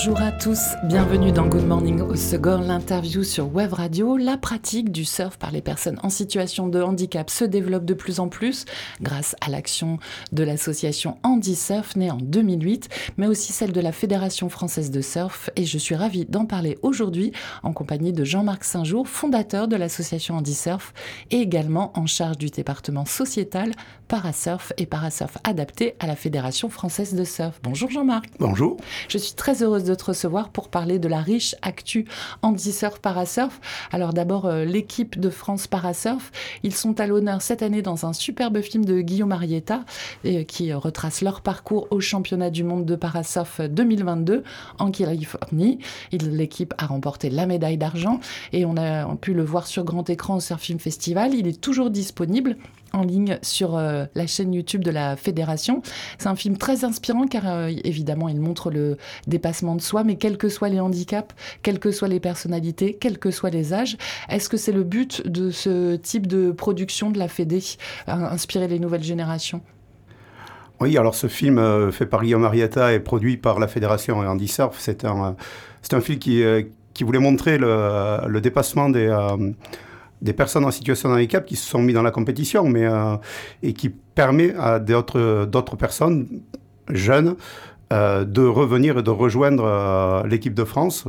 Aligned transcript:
Bonjour 0.00 0.22
à 0.22 0.30
tous, 0.30 0.60
bienvenue 0.84 1.32
dans 1.32 1.48
Good 1.48 1.66
Morning 1.66 2.02
au 2.02 2.14
Segor, 2.14 2.60
l'interview 2.60 3.24
sur 3.24 3.52
Web 3.52 3.72
Radio. 3.72 4.16
La 4.16 4.36
pratique 4.36 4.92
du 4.92 5.04
surf 5.04 5.38
par 5.38 5.50
les 5.50 5.60
personnes 5.60 5.98
en 6.04 6.08
situation 6.08 6.68
de 6.68 6.80
handicap 6.80 7.28
se 7.28 7.44
développe 7.44 7.84
de 7.84 7.94
plus 7.94 8.20
en 8.20 8.28
plus 8.28 8.64
grâce 9.02 9.34
à 9.40 9.50
l'action 9.50 9.98
de 10.30 10.44
l'association 10.44 11.18
Andy 11.24 11.56
Surf 11.56 11.96
née 11.96 12.12
en 12.12 12.18
2008, 12.18 12.88
mais 13.16 13.26
aussi 13.26 13.52
celle 13.52 13.72
de 13.72 13.80
la 13.80 13.90
Fédération 13.90 14.48
française 14.48 14.92
de 14.92 15.00
surf. 15.00 15.50
Et 15.56 15.64
je 15.64 15.78
suis 15.78 15.96
ravie 15.96 16.26
d'en 16.26 16.46
parler 16.46 16.78
aujourd'hui 16.82 17.32
en 17.64 17.72
compagnie 17.72 18.12
de 18.12 18.22
Jean-Marc 18.22 18.62
Saint-Jour, 18.62 19.08
fondateur 19.08 19.66
de 19.66 19.74
l'association 19.74 20.36
Andy 20.36 20.54
Surf 20.54 20.94
et 21.32 21.38
également 21.38 21.90
en 21.98 22.06
charge 22.06 22.38
du 22.38 22.50
département 22.50 23.04
sociétal 23.04 23.72
Parasurf 24.06 24.72
et 24.78 24.86
Parasurf 24.86 25.38
adapté 25.44 25.96
à 25.98 26.06
la 26.06 26.14
Fédération 26.16 26.70
française 26.70 27.14
de 27.14 27.24
surf. 27.24 27.60
Bonjour 27.62 27.90
Jean-Marc. 27.90 28.26
Bonjour. 28.38 28.76
Je 29.08 29.18
suis 29.18 29.34
très 29.34 29.62
heureuse 29.62 29.84
de 29.84 29.87
te 29.94 30.04
recevoir 30.04 30.50
pour 30.50 30.68
parler 30.68 30.98
de 30.98 31.08
la 31.08 31.20
riche 31.20 31.54
actu 31.62 32.06
Andy-Surf 32.42 33.00
Parasurf. 33.00 33.60
Alors 33.92 34.12
d'abord, 34.12 34.46
euh, 34.46 34.64
l'équipe 34.64 35.18
de 35.18 35.30
France 35.30 35.66
Parasurf, 35.66 36.30
ils 36.62 36.74
sont 36.74 37.00
à 37.00 37.06
l'honneur 37.06 37.42
cette 37.42 37.62
année 37.62 37.82
dans 37.82 38.06
un 38.06 38.12
superbe 38.12 38.60
film 38.60 38.84
de 38.84 39.00
Guillaume 39.00 39.28
Marietta 39.28 39.84
et, 40.24 40.44
qui 40.44 40.72
retrace 40.72 41.22
leur 41.22 41.40
parcours 41.40 41.86
au 41.90 42.00
championnat 42.00 42.50
du 42.50 42.64
monde 42.64 42.84
de 42.84 42.96
Parasurf 42.96 43.60
2022 43.60 44.42
en 44.78 44.90
Californie. 44.90 45.78
L'équipe 46.12 46.74
a 46.78 46.86
remporté 46.86 47.30
la 47.30 47.46
médaille 47.46 47.78
d'argent 47.78 48.20
et 48.52 48.64
on 48.64 48.76
a 48.76 49.14
pu 49.16 49.34
le 49.34 49.44
voir 49.44 49.66
sur 49.66 49.84
grand 49.84 50.08
écran 50.10 50.36
au 50.36 50.40
Surf 50.40 50.60
Film 50.60 50.78
Festival. 50.78 51.34
Il 51.34 51.46
est 51.46 51.60
toujours 51.60 51.90
disponible 51.90 52.56
en 52.92 53.02
ligne 53.02 53.38
sur 53.42 53.76
euh, 53.76 54.04
la 54.14 54.26
chaîne 54.26 54.52
YouTube 54.52 54.82
de 54.82 54.90
la 54.90 55.16
Fédération. 55.16 55.82
C'est 56.18 56.28
un 56.28 56.36
film 56.36 56.56
très 56.56 56.84
inspirant 56.84 57.26
car 57.26 57.42
euh, 57.46 57.70
évidemment 57.84 58.28
il 58.28 58.40
montre 58.40 58.70
le 58.70 58.96
dépassement 59.26 59.76
de 59.76 59.80
soi, 59.80 60.04
mais 60.04 60.16
quels 60.16 60.38
que 60.38 60.48
soient 60.48 60.68
les 60.68 60.80
handicaps, 60.80 61.34
quelles 61.62 61.78
que 61.78 61.90
soient 61.90 62.08
les 62.08 62.20
personnalités, 62.20 62.94
quels 62.94 63.18
que 63.18 63.30
soient 63.30 63.50
les 63.50 63.72
âges, 63.74 63.96
est-ce 64.28 64.48
que 64.48 64.56
c'est 64.56 64.72
le 64.72 64.84
but 64.84 65.26
de 65.26 65.50
ce 65.50 65.96
type 65.96 66.26
de 66.26 66.50
production 66.50 67.10
de 67.10 67.18
la 67.18 67.28
Fédé, 67.28 67.62
inspirer 68.06 68.68
les 68.68 68.78
nouvelles 68.78 69.02
générations? 69.02 69.60
Oui, 70.80 70.96
alors 70.96 71.14
ce 71.14 71.26
film 71.26 71.58
euh, 71.58 71.90
fait 71.90 72.06
par 72.06 72.22
Guillaume 72.22 72.42
Marietta 72.42 72.92
et 72.92 73.00
produit 73.00 73.36
par 73.36 73.58
la 73.58 73.66
Fédération 73.66 74.18
Andy 74.18 74.48
Surf, 74.48 74.76
c'est 74.78 75.04
un, 75.04 75.34
c'est 75.82 75.94
un 75.94 76.00
film 76.00 76.18
qui, 76.18 76.42
qui 76.94 77.04
voulait 77.04 77.18
montrer 77.18 77.58
le 77.58 78.38
dépassement 78.40 78.88
des, 78.88 79.08
des 80.22 80.32
personnes 80.32 80.64
en 80.64 80.70
situation 80.70 81.08
de 81.08 81.14
handicap 81.14 81.44
qui 81.44 81.56
se 81.56 81.68
sont 81.68 81.80
mis 81.80 81.92
dans 81.92 82.02
la 82.02 82.10
compétition, 82.10 82.64
mais 82.64 82.86
euh, 82.86 83.16
et 83.62 83.72
qui 83.72 83.88
permet 83.88 84.54
à 84.56 84.78
d'autres 84.78 85.46
d'autres 85.46 85.76
personnes 85.76 86.26
jeunes 86.90 87.36
euh, 87.92 88.24
de 88.24 88.42
revenir 88.42 88.98
et 88.98 89.02
de 89.02 89.10
rejoindre 89.10 89.64
euh, 89.64 90.26
l'équipe 90.26 90.54
de 90.54 90.64
France 90.64 91.06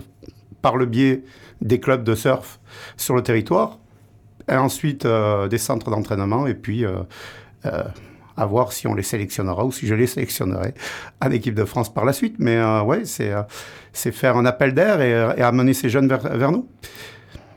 par 0.62 0.78
le 0.78 0.86
biais 0.86 1.24
des 1.62 1.80
clubs 1.80 2.04
de 2.04 2.16
surf 2.16 2.60
sur 2.98 3.16
le 3.16 3.24
territoire, 3.24 3.80
et 4.50 4.56
ensuite 4.56 5.06
des 5.06 5.58
centres 5.58 5.90
d'entraînement, 5.90 6.48
et 6.48 6.54
puis 6.54 6.86
à 7.64 8.46
voir 8.46 8.72
si 8.72 8.88
on 8.88 8.94
les 8.94 9.04
sélectionnera 9.04 9.66
ou 9.66 9.72
si 9.72 9.88
je 9.88 9.94
les 9.94 10.08
sélectionnerai 10.08 10.74
en 11.22 11.32
équipe 11.32 11.56
de 11.56 11.66
France 11.66 11.94
par 11.94 12.04
la 12.06 12.14
suite. 12.14 12.36
Mais 12.40 12.62
ouais, 12.82 13.06
c'est 13.06 13.34
c'est 13.94 14.12
faire 14.12 14.38
un 14.38 14.46
appel 14.46 14.74
d'air 14.74 15.02
et, 15.02 15.42
amener 15.42 15.74
ces 15.74 15.90
jeunes 15.90 16.08
vers, 16.08 16.22
vers 16.22 16.52
nous. 16.52 16.68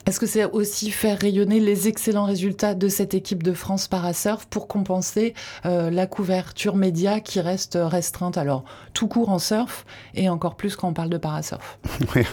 Est-ce 0.05 0.19
que 0.19 0.27
c'est 0.27 0.45
aussi 0.45 0.91
faire 0.91 1.19
rayonner 1.21 1.60
les 1.60 1.87
excellents 1.87 2.25
résultats 2.25 2.75
de 2.75 2.88
cette 2.88 3.15
équipe 3.15 3.44
de 3.44 3.53
France 3.53 3.87
Parasurf 3.87 4.47
pour 4.47 4.66
compenser 4.66 5.32
euh, 5.65 5.91
la 5.91 6.09
couverture 6.09 6.75
média 6.75 7.21
qui 7.21 7.41
reste 7.41 7.78
restreinte? 7.81 8.37
Alors, 8.37 8.65
tout 8.94 9.06
court 9.06 9.28
en 9.28 9.38
surf 9.38 9.87
et 10.15 10.28
encore 10.28 10.56
plus 10.56 10.75
quand 10.75 10.88
on 10.88 10.93
parle 10.93 11.09
de 11.09 11.19
parasurf. 11.19 11.78
Oui, 12.16 12.25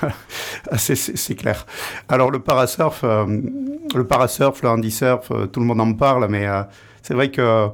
c'est 0.78 1.36
clair. 1.36 1.68
Alors, 2.08 2.32
le 2.32 2.40
parasurf, 2.40 3.02
euh, 3.04 3.26
le 3.94 4.08
parasurf, 4.08 4.64
le 4.64 4.70
handisurf, 4.70 5.30
euh, 5.30 5.46
tout 5.46 5.60
le 5.60 5.68
monde 5.68 5.80
en 5.80 5.94
parle, 5.94 6.28
mais 6.28 6.48
c'est 7.04 7.14
vrai 7.14 7.30
que 7.30 7.68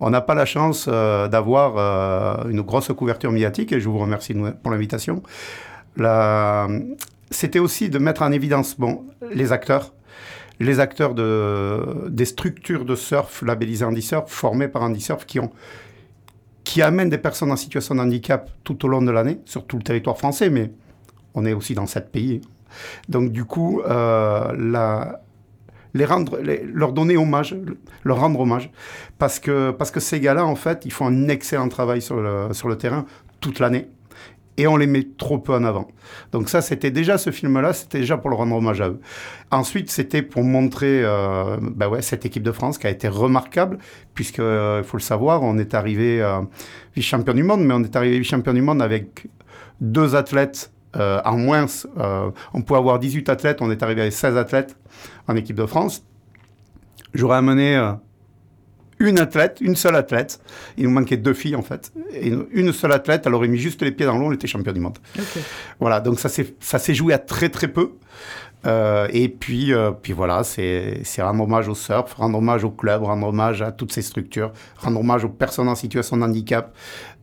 on 0.00 0.10
n'a 0.10 0.20
pas 0.22 0.34
la 0.34 0.44
chance 0.44 0.88
d'avoir 0.88 2.46
une 2.48 2.60
grosse 2.60 2.88
couverture 2.88 3.32
médiatique 3.32 3.72
et 3.72 3.80
je 3.80 3.88
vous 3.88 3.98
remercie 3.98 4.34
pour 4.62 4.70
l'invitation. 4.70 5.22
C'était 7.30 7.58
aussi 7.58 7.88
de 7.88 7.98
mettre 7.98 8.22
en 8.22 8.32
évidence 8.32 8.78
bon, 8.78 9.04
les 9.32 9.52
acteurs, 9.52 9.92
les 10.60 10.80
acteurs 10.80 11.14
de, 11.14 12.08
des 12.08 12.24
structures 12.24 12.84
de 12.84 12.94
surf 12.94 13.42
labellisées 13.42 13.84
Andy 13.84 14.02
Surf, 14.02 14.30
formées 14.30 14.68
par 14.68 14.82
Andy 14.82 15.00
Surf, 15.00 15.26
qui, 15.26 15.38
qui 16.64 16.82
amènent 16.82 17.10
des 17.10 17.18
personnes 17.18 17.50
en 17.50 17.56
situation 17.56 17.94
de 17.94 18.00
handicap 18.00 18.50
tout 18.64 18.84
au 18.84 18.88
long 18.88 19.02
de 19.02 19.10
l'année, 19.10 19.40
sur 19.44 19.66
tout 19.66 19.76
le 19.76 19.82
territoire 19.82 20.18
français, 20.18 20.50
mais 20.50 20.70
on 21.34 21.44
est 21.44 21.52
aussi 21.52 21.74
dans 21.74 21.86
sept 21.86 22.10
pays. 22.10 22.40
Donc 23.08 23.32
du 23.32 23.44
coup, 23.44 23.82
euh, 23.82 24.52
les 25.94 26.04
rendre, 26.04 26.38
leur 26.72 26.92
donner 26.92 27.16
hommage, 27.16 27.56
leur 28.04 28.20
rendre 28.20 28.40
hommage, 28.40 28.70
parce 29.18 29.40
que, 29.40 29.74
ces 29.98 30.20
gars-là, 30.20 30.44
en 30.44 30.56
fait, 30.56 30.84
ils 30.84 30.92
font 30.92 31.06
un 31.06 31.28
excellent 31.28 31.68
travail 31.68 32.00
sur 32.02 32.20
le 32.20 32.74
terrain 32.76 33.04
toute 33.40 33.58
l'année 33.58 33.88
et 34.56 34.66
on 34.66 34.76
les 34.76 34.86
met 34.86 35.06
trop 35.16 35.38
peu 35.38 35.54
en 35.54 35.64
avant. 35.64 35.88
Donc 36.32 36.48
ça, 36.48 36.62
c'était 36.62 36.90
déjà 36.90 37.18
ce 37.18 37.30
film-là, 37.30 37.72
c'était 37.72 38.00
déjà 38.00 38.16
pour 38.16 38.30
le 38.30 38.36
rendre 38.36 38.56
hommage 38.56 38.80
à 38.80 38.88
eux. 38.88 39.00
Ensuite, 39.50 39.90
c'était 39.90 40.22
pour 40.22 40.42
montrer 40.44 41.02
euh, 41.02 41.56
bah 41.60 41.88
ouais, 41.88 42.02
cette 42.02 42.24
équipe 42.24 42.42
de 42.42 42.52
France 42.52 42.78
qui 42.78 42.86
a 42.86 42.90
été 42.90 43.08
remarquable, 43.08 43.78
puisque, 44.14 44.40
euh, 44.40 44.80
il 44.82 44.88
faut 44.88 44.96
le 44.96 45.02
savoir, 45.02 45.42
on 45.42 45.58
est 45.58 45.74
arrivé 45.74 46.22
euh, 46.22 46.40
vice-champion 46.94 47.34
du 47.34 47.42
monde, 47.42 47.64
mais 47.64 47.74
on 47.74 47.82
est 47.82 47.96
arrivé 47.96 48.18
vice-champion 48.18 48.54
du 48.54 48.62
monde 48.62 48.82
avec 48.82 49.26
deux 49.80 50.14
athlètes 50.14 50.72
en 50.94 51.36
moins. 51.36 51.66
On 52.54 52.62
pouvait 52.62 52.78
avoir 52.78 52.98
18 52.98 53.28
athlètes, 53.28 53.58
on 53.60 53.70
est 53.70 53.82
arrivé 53.82 54.00
avec 54.00 54.14
16 54.14 54.38
athlètes 54.38 54.78
en 55.28 55.36
équipe 55.36 55.56
de 55.56 55.66
France. 55.66 56.02
J'aurais 57.12 57.36
amené 57.36 57.76
une 58.98 59.18
athlète, 59.18 59.58
une 59.60 59.76
seule 59.76 59.96
athlète. 59.96 60.40
Il 60.76 60.84
nous 60.84 60.90
manquait 60.90 61.16
deux 61.16 61.34
filles 61.34 61.56
en 61.56 61.62
fait. 61.62 61.92
Et 62.12 62.32
une 62.52 62.72
seule 62.72 62.92
athlète, 62.92 63.24
elle 63.26 63.34
aurait 63.34 63.48
mis 63.48 63.58
juste 63.58 63.82
les 63.82 63.92
pieds 63.92 64.06
dans 64.06 64.16
l'eau, 64.16 64.28
elle 64.28 64.34
était 64.34 64.46
championne 64.46 64.74
du 64.74 64.80
monde. 64.80 64.98
Voilà, 65.80 66.00
donc 66.00 66.18
ça 66.18 66.28
s'est 66.28 66.94
joué 66.94 67.12
à 67.12 67.18
très 67.18 67.48
très 67.48 67.68
peu. 67.68 67.92
Euh, 68.66 69.06
et 69.12 69.28
puis, 69.28 69.72
euh, 69.72 69.92
puis 69.92 70.12
voilà, 70.12 70.42
c'est 70.42 71.02
rendre 71.18 71.44
hommage 71.44 71.68
au 71.68 71.74
surf, 71.74 72.14
rendre 72.14 72.38
hommage 72.38 72.64
au 72.64 72.70
club, 72.70 73.04
rendre 73.04 73.28
hommage 73.28 73.62
à 73.62 73.70
toutes 73.70 73.92
ces 73.92 74.02
structures, 74.02 74.52
rendre 74.78 74.98
hommage 75.00 75.24
aux 75.24 75.28
personnes 75.28 75.68
en 75.68 75.74
situation 75.74 76.16
de 76.16 76.22
handicap. 76.22 76.74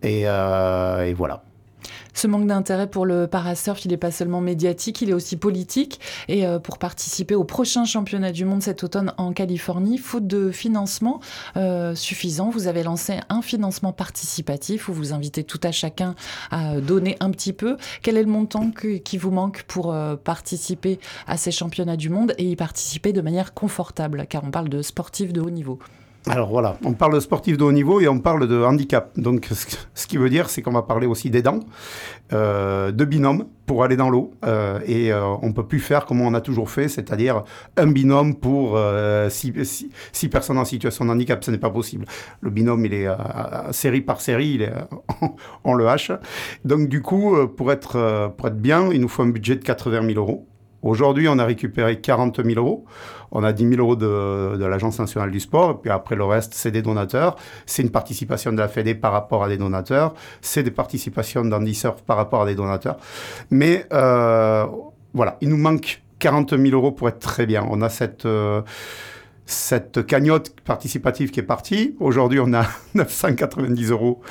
Et, 0.01 0.23
euh, 0.25 1.05
et 1.05 1.13
voilà. 1.13 1.43
Ce 2.13 2.27
manque 2.27 2.47
d'intérêt 2.47 2.87
pour 2.87 3.05
le 3.05 3.27
parasurf, 3.27 3.83
il 3.85 3.89
n'est 3.89 3.97
pas 3.97 4.11
seulement 4.11 4.41
médiatique, 4.41 5.01
il 5.01 5.09
est 5.09 5.13
aussi 5.13 5.35
politique. 5.35 5.99
Et 6.27 6.45
euh, 6.45 6.59
pour 6.59 6.77
participer 6.77 7.35
au 7.35 7.43
prochain 7.43 7.85
championnat 7.85 8.31
du 8.31 8.45
monde 8.45 8.61
cet 8.61 8.83
automne 8.83 9.13
en 9.17 9.33
Californie, 9.33 9.97
faute 9.97 10.27
de 10.27 10.51
financement 10.51 11.19
euh, 11.57 11.95
suffisant, 11.95 12.49
vous 12.49 12.67
avez 12.67 12.83
lancé 12.83 13.19
un 13.29 13.41
financement 13.41 13.93
participatif 13.93 14.89
où 14.89 14.93
vous 14.93 15.13
invitez 15.13 15.43
tout 15.43 15.59
à 15.63 15.71
chacun 15.71 16.15
à 16.51 16.79
donner 16.79 17.17
un 17.19 17.31
petit 17.31 17.53
peu. 17.53 17.77
Quel 18.01 18.17
est 18.17 18.23
le 18.23 18.29
montant 18.29 18.71
qui 19.03 19.17
vous 19.17 19.31
manque 19.31 19.63
pour 19.63 19.93
euh, 19.93 20.15
participer 20.15 20.99
à 21.27 21.37
ces 21.37 21.51
championnats 21.51 21.97
du 21.97 22.09
monde 22.09 22.33
et 22.37 22.49
y 22.49 22.55
participer 22.55 23.13
de 23.13 23.21
manière 23.21 23.53
confortable, 23.53 24.25
car 24.29 24.43
on 24.43 24.51
parle 24.51 24.69
de 24.69 24.81
sportifs 24.81 25.33
de 25.33 25.41
haut 25.41 25.49
niveau 25.49 25.79
alors 26.29 26.49
voilà, 26.49 26.77
on 26.85 26.93
parle 26.93 27.15
de 27.15 27.19
sportifs 27.19 27.57
de 27.57 27.63
haut 27.63 27.71
niveau 27.73 27.99
et 27.99 28.07
on 28.07 28.19
parle 28.19 28.47
de 28.47 28.63
handicap. 28.63 29.11
Donc 29.17 29.49
ce 29.93 30.07
qui 30.07 30.17
veut 30.17 30.29
dire, 30.29 30.49
c'est 30.49 30.61
qu'on 30.61 30.71
va 30.71 30.83
parler 30.83 31.05
aussi 31.05 31.29
d'aidants, 31.29 31.59
euh, 32.31 32.91
de 32.91 33.03
binômes 33.03 33.45
pour 33.65 33.83
aller 33.83 33.97
dans 33.97 34.09
l'eau. 34.09 34.31
Euh, 34.45 34.79
et 34.85 35.11
euh, 35.11 35.25
on 35.41 35.47
ne 35.47 35.53
peut 35.53 35.67
plus 35.67 35.79
faire 35.79 36.05
comme 36.05 36.21
on 36.21 36.33
a 36.33 36.39
toujours 36.39 36.69
fait, 36.69 36.87
c'est-à-dire 36.87 37.43
un 37.75 37.87
binôme 37.87 38.35
pour 38.35 38.79
six, 39.29 39.89
six, 40.13 40.29
personnes 40.29 40.57
en 40.57 40.65
situation 40.65 41.03
de 41.05 41.11
handicap. 41.11 41.43
Ce 41.43 41.51
n'est 41.51 41.57
pas 41.57 41.69
possible. 41.69 42.05
Le 42.39 42.49
binôme, 42.49 42.85
il 42.85 42.93
est 42.93 43.07
série 43.71 44.01
par 44.01 44.21
série, 44.21 44.51
il 44.51 44.61
est, 44.61 44.73
on 45.65 45.73
le 45.73 45.89
hache. 45.89 46.11
Donc 46.63 46.87
du 46.87 47.01
coup, 47.01 47.35
pour 47.57 47.71
être, 47.71 48.31
pour 48.37 48.47
être 48.47 48.61
bien, 48.61 48.91
il 48.93 49.01
nous 49.01 49.09
faut 49.09 49.23
un 49.23 49.29
budget 49.29 49.55
de 49.55 49.63
80 49.63 50.07
000 50.07 50.19
euros. 50.19 50.47
Aujourd'hui, 50.83 51.27
on 51.27 51.39
a 51.39 51.45
récupéré 51.45 51.99
40 51.99 52.43
000 52.43 52.59
euros. 52.59 52.85
On 53.31 53.43
a 53.43 53.51
10 53.53 53.69
000 53.69 53.81
euros 53.81 53.95
de, 53.95 54.57
de 54.57 54.65
l'Agence 54.65 54.99
nationale 54.99 55.31
du 55.31 55.39
sport. 55.39 55.71
Et 55.71 55.73
puis 55.81 55.89
après, 55.89 56.15
le 56.15 56.25
reste, 56.25 56.53
c'est 56.53 56.71
des 56.71 56.81
donateurs. 56.81 57.37
C'est 57.65 57.81
une 57.81 57.89
participation 57.89 58.51
de 58.51 58.57
la 58.57 58.67
Fédé 58.67 58.93
par 58.93 59.13
rapport 59.13 59.43
à 59.43 59.49
des 59.49 59.57
donateurs. 59.57 60.13
C'est 60.41 60.61
des 60.61 60.71
participations 60.71 61.43
d'Andy 61.45 61.73
Surf 61.73 62.03
par 62.03 62.17
rapport 62.17 62.43
à 62.43 62.45
des 62.45 62.55
donateurs. 62.55 62.97
Mais 63.49 63.85
euh, 63.93 64.65
voilà, 65.13 65.37
il 65.41 65.49
nous 65.49 65.57
manque 65.57 66.03
40 66.19 66.57
000 66.57 66.63
euros 66.73 66.91
pour 66.91 67.07
être 67.09 67.19
très 67.19 67.45
bien. 67.45 67.65
On 67.69 67.81
a 67.81 67.89
cette... 67.89 68.25
Euh, 68.25 68.61
cette 69.45 70.05
cagnotte 70.05 70.55
participative 70.61 71.31
qui 71.31 71.39
est 71.39 71.43
partie. 71.43 71.95
Aujourd'hui, 71.99 72.39
on 72.39 72.53
a 72.53 72.65
990 72.95 73.91
euros 73.91 74.21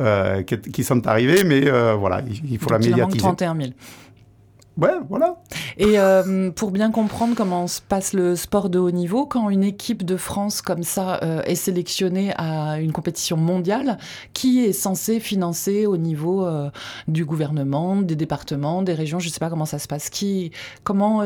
euh, 0.00 0.42
qui, 0.42 0.84
sont 0.84 1.06
arrivés, 1.06 1.44
mais 1.44 1.68
euh, 1.68 1.94
voilà, 1.94 2.22
il, 2.26 2.58
faut 2.58 2.70
la 2.70 2.78
médiatiser. 2.78 3.18
Il 3.18 3.22
manque 3.22 3.36
31 3.36 3.56
000. 3.56 3.70
Ouais, 4.78 4.94
voilà. 5.08 5.34
Et 5.76 5.98
euh, 5.98 6.52
pour 6.52 6.70
bien 6.70 6.92
comprendre 6.92 7.34
comment 7.36 7.66
se 7.66 7.80
passe 7.80 8.12
le 8.12 8.36
sport 8.36 8.70
de 8.70 8.78
haut 8.78 8.92
niveau, 8.92 9.26
quand 9.26 9.50
une 9.50 9.64
équipe 9.64 10.04
de 10.04 10.16
France 10.16 10.62
comme 10.62 10.84
ça 10.84 11.18
euh, 11.24 11.42
est 11.42 11.56
sélectionnée 11.56 12.32
à 12.36 12.78
une 12.78 12.92
compétition 12.92 13.36
mondiale, 13.36 13.98
qui 14.34 14.64
est 14.64 14.72
censé 14.72 15.18
financer 15.18 15.86
au 15.86 15.96
niveau 15.96 16.46
euh, 16.46 16.70
du 17.08 17.24
gouvernement, 17.24 17.96
des 17.96 18.14
départements, 18.14 18.82
des 18.82 18.94
régions, 18.94 19.18
je 19.18 19.26
ne 19.26 19.32
sais 19.32 19.40
pas 19.40 19.50
comment 19.50 19.64
ça 19.64 19.80
se 19.80 19.88
passe, 19.88 20.10
qui, 20.10 20.52
comment 20.84 21.24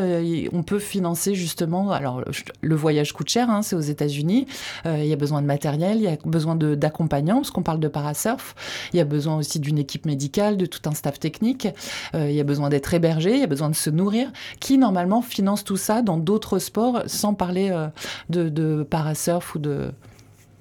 on 0.52 0.62
peut 0.62 0.78
financer 0.78 1.34
justement, 1.34 1.90
alors 1.90 2.22
le 2.60 2.75
voyage 2.75 3.12
coûte 3.12 3.28
cher, 3.28 3.50
hein, 3.50 3.60
c'est 3.60 3.76
aux 3.76 3.81
États-Unis, 3.81 4.46
il 4.87 5.05
y 5.05 5.12
a 5.12 5.16
besoin 5.16 5.43
de 5.43 5.46
matériel, 5.46 5.98
il 5.98 6.05
y 6.05 6.08
a 6.08 6.16
besoin 6.25 6.56
d'accompagnants, 6.56 7.37
parce 7.37 7.50
qu'on 7.50 7.62
parle 7.62 7.81
de 7.81 7.88
parasurf, 7.88 8.55
il 8.93 8.96
y 8.96 9.00
a 9.00 9.05
besoin 9.05 9.37
aussi 9.37 9.60
d'une 9.60 9.78
équipe 9.78 10.06
médicale, 10.06 10.56
de 10.56 10.66
tout 10.66 10.81
un 10.87 10.93
staff 10.93 11.20
technique, 11.20 11.69
il 12.14 12.32
y 12.32 12.40
a 12.40 12.44
besoin 12.44 12.70
d'être 12.70 12.94
hébergé, 12.94 13.42
il 13.43 13.44
y 13.44 13.47
a 13.47 13.49
besoin 13.49 13.71
de 13.71 13.75
se 13.75 13.91
nourrir, 13.91 14.31
qui 14.61 14.79
normalement 14.79 15.21
finance 15.21 15.65
tout 15.65 15.77
ça 15.77 16.03
dans 16.03 16.17
d'autres 16.17 16.59
sports, 16.59 17.03
sans 17.06 17.35
parler 17.35 17.71
euh, 17.71 17.89
de, 18.31 18.49
de 18.49 18.87
parasurf 18.89 19.55
ou 19.55 19.59
de... 19.59 19.91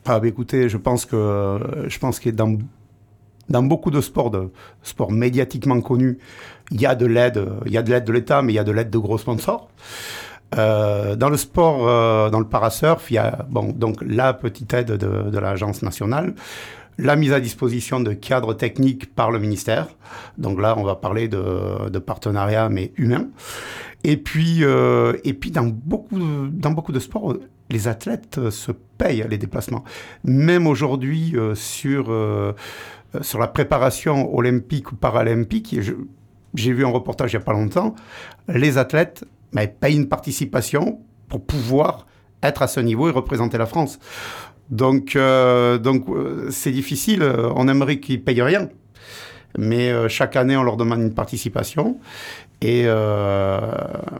Ah, 0.05 0.19
bah, 0.19 0.27
écoutez, 0.27 0.67
je 0.67 0.77
pense 0.77 1.05
que 1.05 1.59
je 1.87 1.99
pense 1.99 2.19
que 2.19 2.31
dans 2.31 2.57
dans 3.49 3.63
beaucoup 3.63 3.91
de 3.91 4.01
sports, 4.01 4.31
de 4.31 4.49
sports 4.81 5.11
médiatiquement 5.11 5.79
connus, 5.81 6.17
il 6.71 6.81
y 6.81 6.85
a 6.85 6.95
de 6.95 7.05
l'aide, 7.05 7.45
il 7.65 7.71
y 7.71 7.77
a 7.77 7.83
de 7.83 7.91
l'aide 7.91 8.05
de 8.05 8.13
l'État, 8.13 8.41
mais 8.41 8.53
il 8.53 8.55
y 8.55 8.59
a 8.59 8.63
de 8.63 8.71
l'aide 8.71 8.89
de 8.89 8.97
gros 8.97 9.17
sponsors. 9.17 9.69
Euh, 10.57 11.15
dans 11.15 11.29
le 11.29 11.37
sport, 11.37 11.87
euh, 11.87 12.29
dans 12.29 12.39
le 12.39 12.47
parasurf, 12.47 13.09
il 13.11 13.15
y 13.15 13.17
a 13.17 13.45
bon, 13.49 13.71
donc 13.71 13.97
la 14.01 14.33
petite 14.33 14.73
aide 14.73 14.91
de, 14.91 15.29
de 15.29 15.39
l'agence 15.39 15.81
nationale 15.81 16.33
la 17.01 17.15
mise 17.15 17.33
à 17.33 17.39
disposition 17.39 17.99
de 17.99 18.13
cadres 18.13 18.53
techniques 18.53 19.13
par 19.13 19.31
le 19.31 19.39
ministère. 19.39 19.87
Donc 20.37 20.61
là, 20.61 20.75
on 20.77 20.83
va 20.83 20.95
parler 20.95 21.27
de, 21.27 21.89
de 21.89 21.99
partenariat, 21.99 22.69
mais 22.69 22.93
humain. 22.95 23.27
Et 24.03 24.17
puis, 24.17 24.63
euh, 24.63 25.13
et 25.23 25.33
puis 25.33 25.51
dans, 25.51 25.65
beaucoup, 25.65 26.19
dans 26.19 26.71
beaucoup 26.71 26.91
de 26.91 26.99
sports, 26.99 27.35
les 27.69 27.87
athlètes 27.87 28.49
se 28.49 28.71
payent 28.71 29.25
les 29.29 29.37
déplacements. 29.37 29.83
Même 30.23 30.67
aujourd'hui, 30.67 31.33
euh, 31.35 31.55
sur, 31.55 32.05
euh, 32.09 32.53
sur 33.21 33.39
la 33.39 33.47
préparation 33.47 34.33
olympique 34.35 34.91
ou 34.91 34.95
paralympique, 34.95 35.75
j'ai 36.53 36.73
vu 36.73 36.85
un 36.85 36.89
reportage 36.89 37.33
il 37.33 37.37
n'y 37.37 37.41
a 37.41 37.45
pas 37.45 37.53
longtemps, 37.53 37.95
les 38.47 38.77
athlètes 38.77 39.25
mais, 39.53 39.67
payent 39.67 39.97
une 39.97 40.07
participation 40.07 40.99
pour 41.29 41.45
pouvoir 41.45 42.05
être 42.43 42.61
à 42.61 42.67
ce 42.67 42.79
niveau 42.79 43.07
et 43.07 43.11
représenter 43.11 43.57
la 43.57 43.65
France. 43.65 43.99
Donc, 44.71 45.17
euh, 45.17 45.77
donc 45.77 46.07
euh, 46.09 46.49
c'est 46.49 46.71
difficile. 46.71 47.23
On 47.55 47.67
aimerait 47.67 47.99
qu'ils 47.99 48.23
payent 48.23 48.41
rien. 48.41 48.69
Mais 49.57 49.91
euh, 49.91 50.07
chaque 50.07 50.37
année, 50.37 50.55
on 50.55 50.63
leur 50.63 50.77
demande 50.77 51.01
une 51.01 51.13
participation. 51.13 51.99
Et, 52.61 52.85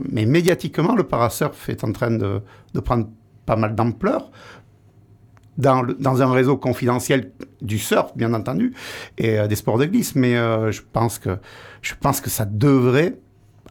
mais 0.10 0.26
médiatiquement, 0.26 0.96
le 0.96 1.04
parasurf 1.04 1.70
est 1.70 1.84
en 1.84 1.92
train 1.92 2.12
de, 2.12 2.42
prendre 2.84 3.08
pas 3.46 3.56
mal 3.56 3.76
d'ampleur. 3.76 4.32
Dans, 5.58 5.84
dans, 6.00 6.24
un 6.24 6.32
réseau 6.32 6.58
confidentiel 6.58 7.34
du 7.62 7.78
surf, 7.78 8.16
bien 8.16 8.34
entendu, 8.34 8.74
et 9.20 9.48
des 9.48 9.56
sports 9.56 9.78
de 9.78 9.86
glisse. 9.86 10.16
Mais 10.16 10.34
je, 10.34 10.82
pense 10.92 11.20
que, 11.20 11.38
je 11.84 11.94
pense 12.00 12.20
que 12.20 12.32
ça 12.32 12.46
devrait 12.46 13.20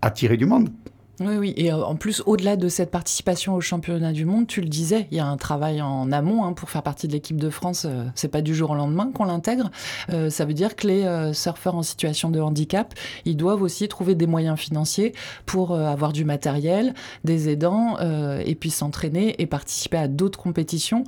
attirer 0.02 0.36
du 0.36 0.46
monde. 0.46 0.70
Oui, 1.20 1.36
oui. 1.36 1.52
Et 1.58 1.70
euh, 1.70 1.84
en 1.84 1.96
plus, 1.96 2.22
au-delà 2.24 2.56
de 2.56 2.68
cette 2.70 2.90
participation 2.90 3.54
au 3.54 3.60
championnat 3.60 4.12
du 4.12 4.24
monde, 4.24 4.46
tu 4.46 4.62
le 4.62 4.68
disais, 4.68 5.06
il 5.10 5.18
y 5.18 5.20
a 5.20 5.26
un 5.26 5.36
travail 5.36 5.82
en 5.82 6.10
amont 6.12 6.44
hein, 6.44 6.54
pour 6.54 6.70
faire 6.70 6.82
partie 6.82 7.08
de 7.08 7.12
l'équipe 7.12 7.36
de 7.36 7.50
France. 7.50 7.84
Euh, 7.84 8.06
c'est 8.14 8.28
pas 8.28 8.40
du 8.40 8.54
jour 8.54 8.70
au 8.70 8.74
lendemain 8.74 9.10
qu'on 9.12 9.24
l'intègre. 9.24 9.70
Euh, 10.08 10.30
ça 10.30 10.46
veut 10.46 10.54
dire 10.54 10.76
que 10.76 10.86
les 10.86 11.34
surfeurs 11.34 11.74
en 11.74 11.82
situation 11.82 12.30
de 12.30 12.40
handicap, 12.40 12.94
ils 13.26 13.36
doivent 13.36 13.60
aussi 13.60 13.86
trouver 13.86 14.14
des 14.14 14.26
moyens 14.26 14.58
financiers 14.58 15.12
pour 15.44 15.76
avoir 15.76 16.12
du 16.12 16.24
matériel, 16.24 16.94
des 17.24 17.48
aidants, 17.48 17.98
et 17.98 18.54
puis 18.54 18.70
s'entraîner 18.70 19.40
et 19.40 19.46
participer 19.46 19.98
à 19.98 20.08
d'autres 20.08 20.38
compétitions. 20.38 21.04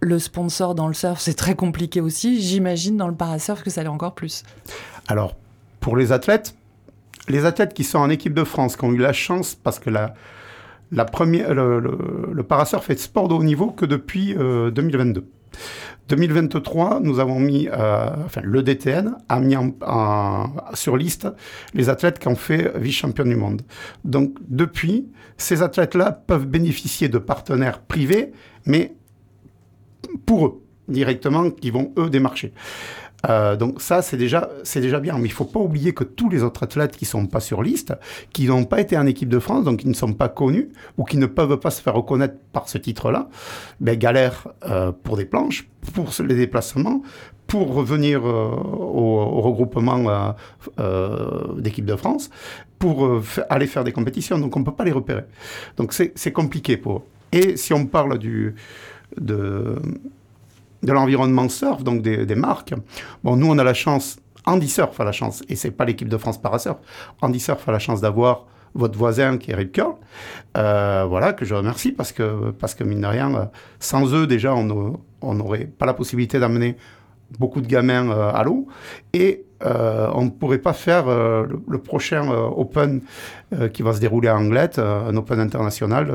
Le 0.00 0.18
sponsor 0.18 0.74
dans 0.74 0.88
le 0.88 0.94
surf, 0.94 1.20
c'est 1.20 1.34
très 1.34 1.54
compliqué 1.54 2.00
aussi. 2.00 2.42
J'imagine 2.42 2.96
dans 2.96 3.08
le 3.08 3.14
parasurf 3.14 3.62
que 3.62 3.70
ça 3.70 3.82
l'est 3.82 3.88
encore 3.88 4.14
plus. 4.14 4.42
Alors, 5.08 5.34
pour 5.80 5.96
les 5.96 6.12
athlètes, 6.12 6.54
les 7.28 7.44
athlètes 7.44 7.74
qui 7.74 7.84
sont 7.84 7.98
en 7.98 8.10
équipe 8.10 8.34
de 8.34 8.44
France, 8.44 8.76
qui 8.76 8.84
ont 8.84 8.92
eu 8.92 8.98
la 8.98 9.12
chance, 9.12 9.54
parce 9.54 9.78
que 9.78 9.90
la, 9.90 10.14
la 10.92 11.04
première, 11.04 11.54
le, 11.54 11.80
le, 11.80 12.46
est 12.88 12.98
sport 12.98 13.28
de 13.28 13.34
haut 13.34 13.42
niveau 13.42 13.70
que 13.70 13.86
depuis 13.86 14.34
2022. 14.34 15.20
Euh, 15.20 15.24
2023, 16.08 17.00
nous 17.00 17.18
avons 17.18 17.40
mis, 17.40 17.68
euh, 17.68 18.10
enfin, 18.24 18.42
le 18.44 18.62
DTN 18.62 19.16
a 19.28 19.40
mis 19.40 19.56
en, 19.56 19.72
sur 20.74 20.96
liste 20.96 21.28
les 21.72 21.88
athlètes 21.88 22.18
qui 22.18 22.28
ont 22.28 22.36
fait 22.36 22.72
vice-champion 22.78 23.24
du 23.24 23.36
monde. 23.36 23.62
Donc, 24.04 24.36
depuis, 24.46 25.08
ces 25.38 25.62
athlètes-là 25.62 26.12
peuvent 26.12 26.46
bénéficier 26.46 27.08
de 27.08 27.18
partenaires 27.18 27.80
privés, 27.80 28.32
mais 28.66 28.94
pour 30.26 30.46
eux, 30.46 30.62
directement, 30.88 31.50
qui 31.50 31.70
vont 31.70 31.92
eux 31.98 32.10
démarcher. 32.10 32.52
Euh, 33.28 33.56
donc 33.56 33.80
ça, 33.80 34.02
c'est 34.02 34.16
déjà, 34.16 34.50
c'est 34.62 34.80
déjà 34.80 35.00
bien. 35.00 35.18
Mais 35.18 35.26
il 35.26 35.32
faut 35.32 35.44
pas 35.44 35.60
oublier 35.60 35.92
que 35.92 36.04
tous 36.04 36.28
les 36.28 36.42
autres 36.42 36.62
athlètes 36.62 36.96
qui 36.96 37.04
sont 37.04 37.26
pas 37.26 37.40
sur 37.40 37.62
liste, 37.62 37.94
qui 38.32 38.46
n'ont 38.46 38.64
pas 38.64 38.80
été 38.80 38.96
en 38.96 39.06
équipe 39.06 39.28
de 39.28 39.38
France, 39.38 39.64
donc 39.64 39.80
qui 39.80 39.88
ne 39.88 39.94
sont 39.94 40.12
pas 40.12 40.28
connus 40.28 40.68
ou 40.98 41.04
qui 41.04 41.16
ne 41.16 41.26
peuvent 41.26 41.58
pas 41.58 41.70
se 41.70 41.82
faire 41.82 41.94
reconnaître 41.94 42.36
par 42.52 42.68
ce 42.68 42.78
titre-là, 42.78 43.28
ben, 43.80 43.98
galèrent 43.98 44.48
euh, 44.68 44.92
pour 44.92 45.16
des 45.16 45.24
planches, 45.24 45.68
pour 45.94 46.10
les 46.26 46.34
déplacements, 46.34 47.02
pour 47.46 47.74
revenir 47.74 48.26
euh, 48.26 48.48
au, 48.50 49.40
regroupement 49.40 50.34
d'équipe 51.58 51.84
de 51.84 51.96
France, 51.96 52.30
pour 52.78 53.22
aller 53.48 53.66
faire 53.66 53.84
des 53.84 53.92
compétitions. 53.92 54.38
Donc 54.38 54.56
on 54.56 54.60
ne 54.60 54.64
peut 54.64 54.74
pas 54.74 54.84
les 54.84 54.92
repérer. 54.92 55.24
Donc 55.76 55.92
c'est 55.92 56.32
compliqué 56.32 56.76
pour 56.76 56.96
eux. 56.98 57.02
Et 57.32 57.56
si 57.56 57.72
on 57.72 57.86
parle 57.86 58.18
du, 58.18 58.54
de, 59.20 59.76
de 60.84 60.92
l'environnement 60.92 61.48
surf, 61.48 61.82
donc 61.82 62.02
des, 62.02 62.34
marques. 62.34 62.74
Bon, 63.22 63.36
nous, 63.36 63.46
on 63.46 63.58
a 63.58 63.64
la 63.64 63.74
chance, 63.74 64.18
Andy 64.46 64.68
Surf 64.68 64.98
a 65.00 65.04
la 65.04 65.12
chance, 65.12 65.42
et 65.48 65.56
c'est 65.56 65.70
pas 65.70 65.84
l'équipe 65.84 66.08
de 66.08 66.16
France 66.16 66.40
Parasurf, 66.40 66.78
Andy 67.20 67.40
Surf 67.40 67.68
a 67.68 67.72
la 67.72 67.78
chance 67.78 68.00
d'avoir 68.00 68.46
votre 68.74 68.98
voisin 68.98 69.38
qui 69.38 69.52
est 69.52 69.54
Rip 69.54 69.72
Curl, 69.72 69.94
euh, 70.56 71.06
voilà, 71.08 71.32
que 71.32 71.44
je 71.44 71.54
remercie 71.54 71.92
parce 71.92 72.12
que, 72.12 72.50
parce 72.50 72.74
que 72.74 72.84
mine 72.84 73.00
de 73.00 73.06
rien, 73.06 73.34
euh, 73.34 73.44
sans 73.78 74.12
eux, 74.14 74.26
déjà, 74.26 74.54
on 74.54 75.34
n'aurait 75.34 75.66
pas 75.66 75.86
la 75.86 75.94
possibilité 75.94 76.40
d'amener 76.40 76.76
beaucoup 77.38 77.60
de 77.60 77.66
gamins 77.66 78.10
euh, 78.10 78.32
à 78.32 78.42
l'eau. 78.42 78.66
Et 79.12 79.44
on 79.64 80.24
ne 80.24 80.30
pourrait 80.30 80.58
pas 80.58 80.72
faire 80.72 81.08
euh, 81.08 81.46
le, 81.68 81.78
prochain 81.78 82.28
Open 82.28 83.00
qui 83.72 83.82
va 83.82 83.92
se 83.92 84.00
dérouler 84.00 84.28
à 84.28 84.36
Anglette, 84.36 84.80
un 84.80 85.14
Open 85.16 85.38
international 85.38 86.10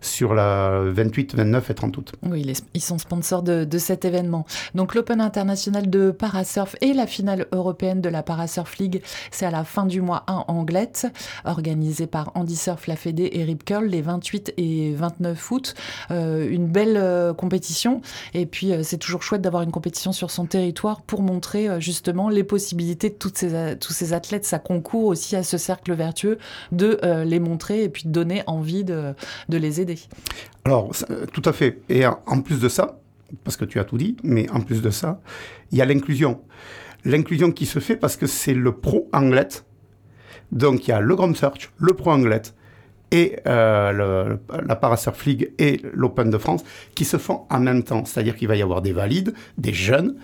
sur 0.00 0.32
la 0.32 0.80
28, 0.82 1.34
29 1.34 1.70
et 1.70 1.74
30 1.74 1.96
août. 1.98 2.12
Oui, 2.22 2.54
ils 2.72 2.80
sont 2.80 2.96
sponsors 2.96 3.42
de, 3.42 3.78
cet 3.78 4.06
événement. 4.06 4.46
Donc 4.74 4.94
l'Open 4.94 5.20
international 5.20 5.90
de 5.90 6.10
parasurf 6.10 6.74
et 6.80 6.94
la 6.94 7.06
finale 7.06 7.46
européenne 7.52 8.00
de 8.00 8.08
la 8.08 8.22
Parasurf 8.22 8.78
League, 8.78 9.02
c'est 9.30 9.44
à 9.44 9.50
la 9.50 9.64
fin 9.64 9.84
du 9.84 10.00
mois 10.00 10.24
à 10.26 10.50
Anglette, 10.50 11.06
organisé 11.44 12.06
par 12.06 12.30
Andy 12.34 12.56
Surf, 12.56 12.86
la 12.86 12.96
Fédé 12.96 13.28
et 13.32 13.44
Rip 13.44 13.64
Curl 13.64 13.84
les 13.84 14.00
28 14.00 14.54
et 14.56 14.94
29 14.94 15.50
août. 15.50 15.74
une 16.10 16.66
belle 16.66 17.34
compétition 17.36 18.00
et 18.32 18.46
puis 18.46 18.72
c'est 18.84 18.98
toujours 18.98 19.22
chouette 19.22 19.42
d'avoir 19.42 19.64
une 19.64 19.72
compétition 19.72 20.12
sur 20.12 20.30
son 20.30 20.46
territoire 20.46 21.02
pour 21.02 21.20
montrer 21.20 21.80
justement 21.80 22.30
les 22.30 22.44
possibilités 22.44 22.63
de 22.72 23.08
toutes 23.08 23.38
ces, 23.38 23.76
tous 23.78 23.92
ces 23.92 24.12
athlètes. 24.12 24.44
Ça 24.44 24.58
concourt 24.58 25.04
aussi 25.06 25.36
à 25.36 25.42
ce 25.42 25.58
cercle 25.58 25.92
vertueux 25.92 26.38
de 26.72 26.98
euh, 27.02 27.24
les 27.24 27.40
montrer 27.40 27.84
et 27.84 27.88
puis 27.88 28.04
de 28.04 28.10
donner 28.10 28.42
envie 28.46 28.84
de, 28.84 29.14
de 29.48 29.56
les 29.56 29.80
aider. 29.80 29.98
Alors, 30.64 30.92
euh, 31.10 31.26
tout 31.26 31.42
à 31.44 31.52
fait. 31.52 31.80
Et 31.88 32.06
en 32.06 32.40
plus 32.40 32.60
de 32.60 32.68
ça, 32.68 32.98
parce 33.42 33.56
que 33.56 33.64
tu 33.64 33.78
as 33.80 33.84
tout 33.84 33.98
dit, 33.98 34.16
mais 34.22 34.48
en 34.50 34.60
plus 34.60 34.82
de 34.82 34.90
ça, 34.90 35.20
il 35.72 35.78
y 35.78 35.82
a 35.82 35.84
l'inclusion. 35.84 36.40
L'inclusion 37.04 37.50
qui 37.50 37.66
se 37.66 37.80
fait 37.80 37.96
parce 37.96 38.16
que 38.16 38.26
c'est 38.26 38.54
le 38.54 38.72
pro 38.72 39.08
anglet. 39.12 39.48
Donc 40.52 40.86
il 40.86 40.90
y 40.90 40.94
a 40.94 41.00
le 41.00 41.14
Grand 41.16 41.34
Search, 41.34 41.70
le 41.78 41.94
pro 41.94 42.12
anglet 42.12 42.42
et 43.10 43.36
euh, 43.46 44.36
la 44.66 44.76
Parasurf 44.76 45.24
League 45.24 45.52
et 45.58 45.80
l'Open 45.92 46.30
de 46.30 46.38
France 46.38 46.64
qui 46.94 47.04
se 47.04 47.16
font 47.16 47.42
en 47.50 47.60
même 47.60 47.82
temps. 47.82 48.04
C'est-à-dire 48.04 48.34
qu'il 48.36 48.48
va 48.48 48.56
y 48.56 48.62
avoir 48.62 48.82
des 48.82 48.92
valides, 48.92 49.34
des 49.58 49.72
jeunes 49.72 50.16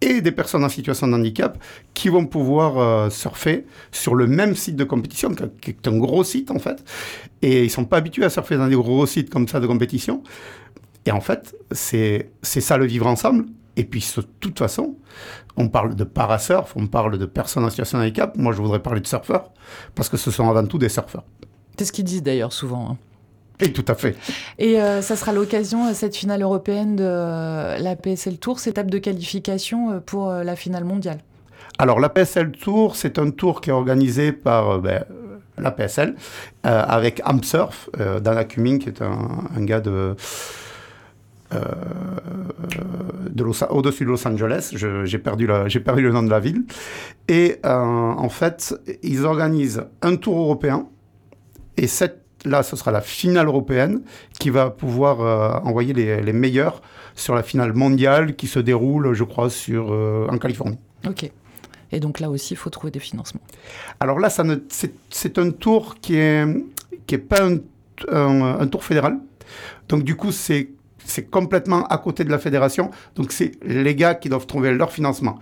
et 0.00 0.20
des 0.20 0.32
personnes 0.32 0.64
en 0.64 0.68
situation 0.68 1.08
de 1.08 1.14
handicap 1.14 1.62
qui 1.94 2.08
vont 2.08 2.26
pouvoir 2.26 2.78
euh, 2.78 3.10
surfer 3.10 3.66
sur 3.92 4.14
le 4.14 4.26
même 4.26 4.54
site 4.54 4.76
de 4.76 4.84
compétition, 4.84 5.34
qui 5.60 5.70
est 5.70 5.88
un 5.88 5.98
gros 5.98 6.24
site 6.24 6.50
en 6.50 6.58
fait. 6.58 6.84
Et 7.42 7.64
ils 7.64 7.70
sont 7.70 7.84
pas 7.84 7.96
habitués 7.98 8.24
à 8.24 8.30
surfer 8.30 8.56
dans 8.56 8.68
des 8.68 8.76
gros 8.76 9.06
sites 9.06 9.30
comme 9.30 9.48
ça 9.48 9.60
de 9.60 9.66
compétition. 9.66 10.22
Et 11.06 11.12
en 11.12 11.20
fait, 11.20 11.56
c'est 11.70 12.30
ça 12.42 12.76
le 12.76 12.84
vivre 12.84 13.06
ensemble. 13.06 13.46
Et 13.76 13.84
puis, 13.84 14.04
de 14.16 14.22
toute 14.40 14.58
façon, 14.58 14.96
on 15.56 15.68
parle 15.68 15.94
de 15.94 16.04
parasurf, 16.04 16.72
on 16.76 16.86
parle 16.86 17.18
de 17.18 17.26
personnes 17.26 17.64
en 17.64 17.70
situation 17.70 17.98
de 17.98 18.04
handicap. 18.04 18.36
Moi, 18.36 18.52
je 18.52 18.60
voudrais 18.60 18.80
parler 18.80 19.00
de 19.00 19.06
surfeurs, 19.06 19.50
parce 19.94 20.08
que 20.08 20.16
ce 20.16 20.30
sont 20.30 20.48
avant 20.48 20.66
tout 20.66 20.78
des 20.78 20.88
surfeurs. 20.88 21.24
C'est 21.78 21.84
ce 21.84 21.92
qu'ils 21.92 22.04
disent 22.04 22.22
d'ailleurs 22.22 22.52
souvent. 22.52 22.90
Hein. 22.90 22.96
Et 23.60 23.72
tout 23.72 23.84
à 23.88 23.94
fait. 23.94 24.16
Et 24.58 24.80
euh, 24.80 25.02
ça 25.02 25.16
sera 25.16 25.32
l'occasion, 25.32 25.92
cette 25.94 26.16
finale 26.16 26.42
européenne 26.42 26.96
de 26.96 27.04
la 27.82 27.96
PSL 27.96 28.38
Tour, 28.38 28.58
cette 28.58 28.74
étape 28.74 28.90
de 28.90 28.98
qualification 28.98 30.00
pour 30.04 30.30
la 30.30 30.56
finale 30.56 30.84
mondiale. 30.84 31.18
Alors 31.78 32.00
la 32.00 32.08
PSL 32.08 32.52
Tour, 32.52 32.96
c'est 32.96 33.18
un 33.18 33.30
tour 33.30 33.60
qui 33.60 33.70
est 33.70 33.72
organisé 33.72 34.32
par 34.32 34.78
ben, 34.80 35.04
la 35.58 35.70
PSL 35.70 36.14
avec 36.62 37.20
Amsurf, 37.24 37.88
Dana 38.22 38.44
Cumming, 38.44 38.78
qui 38.78 38.88
est 38.88 39.02
un 39.02 39.64
gars 39.64 39.80
de 39.80 40.16
euh, 41.54 41.60
au-dessus 43.70 44.04
de 44.04 44.10
Los 44.10 44.26
Angeles. 44.26 44.72
J'ai 45.04 45.18
perdu, 45.18 45.46
perdu 45.84 46.02
le 46.02 46.12
nom 46.12 46.22
de 46.22 46.30
la 46.30 46.40
ville. 46.40 46.64
Et 47.28 47.58
euh, 47.64 47.70
en 47.70 48.28
fait, 48.28 48.74
ils 49.02 49.24
organisent 49.24 49.84
un 50.02 50.16
tour 50.16 50.38
européen. 50.38 50.88
Et 51.76 51.86
cette, 51.86 52.25
là, 52.46 52.62
ce 52.62 52.76
sera 52.76 52.90
la 52.90 53.00
finale 53.00 53.46
européenne 53.46 54.02
qui 54.38 54.50
va 54.50 54.70
pouvoir 54.70 55.20
euh, 55.20 55.68
envoyer 55.68 55.92
les, 55.92 56.32
meilleurs 56.32 56.82
sur 57.14 57.34
la 57.34 57.42
finale 57.42 57.72
mondiale 57.72 58.36
qui 58.36 58.46
se 58.46 58.58
déroule, 58.58 59.14
je 59.14 59.24
crois, 59.24 59.50
sur, 59.50 59.90
en 59.90 60.38
Californie. 60.38 60.78
Ok. 61.06 61.30
Et 61.92 62.00
donc 62.00 62.20
là 62.20 62.30
aussi, 62.30 62.54
il 62.54 62.56
faut 62.56 62.70
trouver 62.70 62.90
des 62.90 63.00
financements. 63.00 63.40
Alors 64.00 64.18
là, 64.18 64.28
c'est 64.28 65.38
un 65.38 65.50
tour 65.50 65.96
qui 66.00 66.14
n'est 66.14 66.46
qui 67.06 67.14
est 67.14 67.18
pas 67.18 67.48
un 68.12 68.66
tour 68.66 68.84
fédéral. 68.84 69.18
Donc 69.88 70.02
du 70.02 70.16
coup, 70.16 70.32
c'est 70.32 70.70
c'est 71.06 71.30
complètement 71.30 71.86
à 71.86 71.98
côté 71.98 72.24
de 72.24 72.30
la 72.30 72.38
fédération. 72.38 72.90
Donc 73.14 73.32
c'est 73.32 73.52
les 73.62 73.94
gars 73.94 74.14
qui 74.14 74.28
doivent 74.28 74.46
trouver 74.46 74.72
leur 74.72 74.92
financement. 74.92 75.38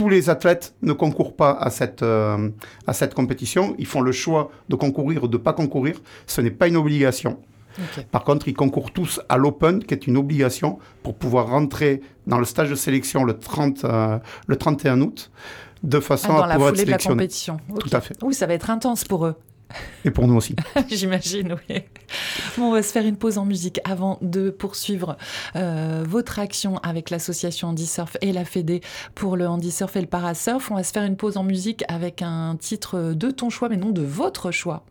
Tous 0.00 0.08
les 0.08 0.30
athlètes 0.30 0.74
ne 0.80 0.94
concourent 0.94 1.36
pas 1.36 1.50
à 1.50 1.68
cette, 1.68 2.02
euh, 2.02 2.48
à 2.86 2.94
cette 2.94 3.12
compétition. 3.12 3.74
Ils 3.76 3.84
font 3.84 4.00
le 4.00 4.12
choix 4.12 4.50
de 4.70 4.74
concourir 4.74 5.24
ou 5.24 5.28
de 5.28 5.36
ne 5.36 5.42
pas 5.42 5.52
concourir. 5.52 6.00
Ce 6.26 6.40
n'est 6.40 6.50
pas 6.50 6.68
une 6.68 6.78
obligation. 6.78 7.38
Par 8.10 8.24
contre, 8.24 8.48
ils 8.48 8.54
concourent 8.54 8.92
tous 8.92 9.20
à 9.28 9.36
l'Open, 9.36 9.84
qui 9.84 9.92
est 9.92 10.06
une 10.06 10.16
obligation 10.16 10.78
pour 11.02 11.16
pouvoir 11.16 11.48
rentrer 11.48 12.00
dans 12.26 12.38
le 12.38 12.46
stage 12.46 12.70
de 12.70 12.76
sélection 12.76 13.24
le, 13.24 13.38
30, 13.38 13.84
euh, 13.84 14.18
le 14.46 14.56
31 14.56 15.02
août, 15.02 15.30
de 15.82 16.00
façon 16.00 16.30
ah, 16.32 16.46
à 16.46 16.52
pouvoir 16.54 16.70
être 16.70 16.78
sélectionné. 16.78 17.16
De 17.16 17.20
la 17.20 17.24
compétition. 17.26 17.56
Tout 17.78 17.90
à 17.92 18.00
fait. 18.00 18.16
Oui, 18.22 18.32
ça 18.32 18.46
va 18.46 18.54
être 18.54 18.70
intense 18.70 19.04
pour 19.04 19.26
eux. 19.26 19.34
Et 20.04 20.10
pour 20.10 20.26
nous 20.26 20.36
aussi. 20.36 20.56
J'imagine, 20.88 21.56
oui. 21.68 21.82
Bon, 22.56 22.70
on 22.70 22.72
va 22.72 22.82
se 22.82 22.92
faire 22.92 23.04
une 23.04 23.16
pause 23.16 23.38
en 23.38 23.44
musique 23.44 23.80
avant 23.84 24.18
de 24.22 24.50
poursuivre 24.50 25.16
euh, 25.56 26.04
votre 26.06 26.38
action 26.38 26.78
avec 26.78 27.10
l'association 27.10 27.68
Handisurf 27.68 28.16
et 28.20 28.32
la 28.32 28.44
Fédé 28.44 28.80
pour 29.14 29.36
le 29.36 29.46
Handisurf 29.46 29.96
et 29.96 30.00
le 30.00 30.06
Parasurf. 30.06 30.70
On 30.70 30.76
va 30.76 30.84
se 30.84 30.92
faire 30.92 31.04
une 31.04 31.16
pause 31.16 31.36
en 31.36 31.44
musique 31.44 31.84
avec 31.88 32.22
un 32.22 32.56
titre 32.58 33.12
de 33.12 33.30
ton 33.30 33.50
choix, 33.50 33.68
mais 33.68 33.76
non 33.76 33.90
de 33.90 34.02
votre 34.02 34.50
choix. 34.50 34.84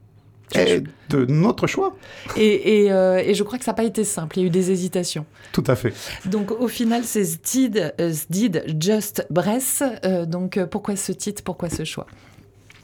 Et 0.56 0.82
de 1.10 1.26
notre 1.26 1.68
choix. 1.68 1.96
Et, 2.36 2.86
et, 2.86 2.92
euh, 2.92 3.22
et 3.24 3.36
je 3.36 3.44
crois 3.44 3.60
que 3.60 3.66
ça 3.66 3.72
n'a 3.72 3.76
pas 3.76 3.84
été 3.84 4.04
simple, 4.04 4.40
il 4.40 4.42
y 4.42 4.44
a 4.46 4.48
eu 4.48 4.50
des 4.50 4.72
hésitations. 4.72 5.28
Tout 5.52 5.64
à 5.68 5.76
fait. 5.76 5.94
Donc 6.26 6.50
au 6.52 6.68
final, 6.68 7.04
c'est 7.04 7.24
Zdid, 7.24 7.94
Zdid 8.00 8.64
Just 8.80 9.28
Bress. 9.30 9.84
Euh, 10.06 10.26
donc 10.26 10.60
pourquoi 10.72 10.96
ce 10.96 11.12
titre, 11.12 11.44
pourquoi 11.44 11.70
ce 11.70 11.84
choix? 11.84 12.08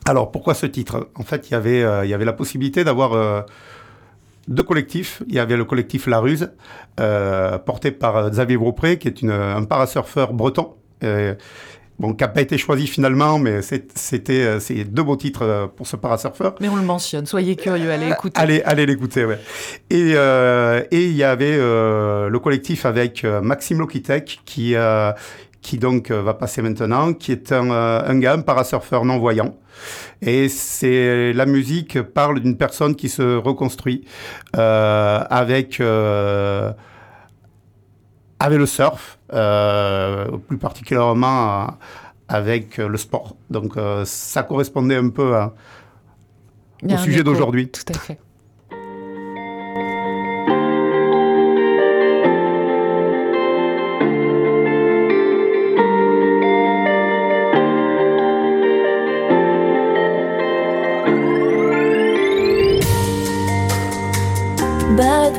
Alors, 0.06 0.32
pourquoi 0.32 0.54
ce 0.54 0.68
titre? 0.68 1.10
En 1.16 1.24
fait, 1.24 1.50
il 1.50 1.54
y 1.54 1.56
avait, 1.56 1.84
euh, 1.84 2.06
il 2.06 2.10
y 2.10 2.14
avait 2.14 2.26
la 2.26 2.34
possibilité 2.34 2.84
d'avoir 2.84 3.14
euh, 3.14 3.42
deux 4.48 4.62
collectifs. 4.62 5.24
Il 5.28 5.34
y 5.34 5.40
avait 5.40 5.58
le 5.58 5.66
collectif 5.66 6.06
La 6.06 6.20
Ruse, 6.20 6.52
euh, 7.00 7.58
porté 7.58 7.90
par 7.90 8.30
Xavier 8.30 8.58
Beaupré, 8.58 9.00
qui 9.00 9.08
est 9.08 9.22
une, 9.24 9.32
un 9.32 9.64
parasurfeur 9.64 10.34
breton. 10.34 10.76
Bon, 11.98 12.14
qui 12.14 12.26
n'a 12.26 12.28
pas 12.28 12.42
été 12.42 12.58
choisi 12.58 12.88
finalement, 12.88 13.40
mais 13.40 13.62
c'était 13.62 14.60
c'est 14.60 14.84
deux 14.84 15.04
beaux 15.04 15.16
titres 15.16 15.72
pour 15.78 15.88
ce 15.88 15.96
parasurfeur. 15.96 16.56
Mais 16.60 16.68
on 16.68 16.76
le 16.76 16.82
mentionne, 16.82 17.26
soyez 17.26 17.56
curieux, 17.56 17.90
allez 17.90 18.10
écouter. 18.10 18.38
Allez, 18.38 18.62
allez 18.64 18.86
l'écouter, 18.86 19.24
ouais. 19.24 19.40
Et, 19.90 20.12
et 20.12 21.06
il 21.06 21.16
y 21.16 21.24
avait 21.24 21.58
le 21.58 22.38
collectif 22.40 22.86
avec 22.86 23.24
Maxime 23.24 23.80
Lokitek 23.80 24.42
qui, 24.44 24.76
qui 25.66 25.80
donc 25.80 26.12
va 26.12 26.36
passer 26.36 26.62
maintenant, 26.62 27.14
qui 27.14 27.32
est 27.32 27.52
un, 27.52 27.72
un 27.72 28.20
gars, 28.20 28.34
un 28.34 28.42
parasurfeur 28.42 29.04
non-voyant, 29.04 29.56
et 30.22 30.48
c'est 30.48 31.34
la 31.34 31.48
musique 31.48 32.02
parle 32.02 32.40
d'une 32.40 32.56
personne 32.56 32.96
qui 32.96 33.10
se 33.10 33.38
reconstruit 33.38 34.06
euh, 34.56 35.24
avec 35.28 35.80
euh, 35.82 36.72
avec 38.40 38.60
le 38.60 38.68
surf, 38.68 39.18
euh, 39.34 40.38
plus 40.48 40.58
particulièrement 40.58 41.78
avec 42.28 42.78
le 42.78 42.98
sport. 42.98 43.36
Donc 43.50 43.74
ça 44.06 44.44
correspondait 44.44 44.98
un 44.98 45.10
peu 45.10 45.34
au 46.84 46.98
sujet 46.98 47.24
d'aujourd'hui. 47.24 47.70
Tout 47.70 47.94
à 47.94 47.98
fait. 47.98 48.20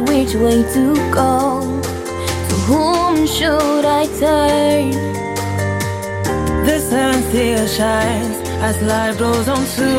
Which 0.00 0.34
way 0.34 0.62
to 0.74 0.94
go? 1.10 1.60
To 2.48 2.54
whom 2.68 3.26
should 3.26 3.84
I 3.84 4.06
turn? 4.20 4.90
The 6.66 6.78
sun 6.78 7.22
still 7.24 7.66
shines 7.66 8.36
as 8.60 8.80
life 8.82 9.18
goes 9.18 9.48
on 9.48 9.64
too. 9.76 9.98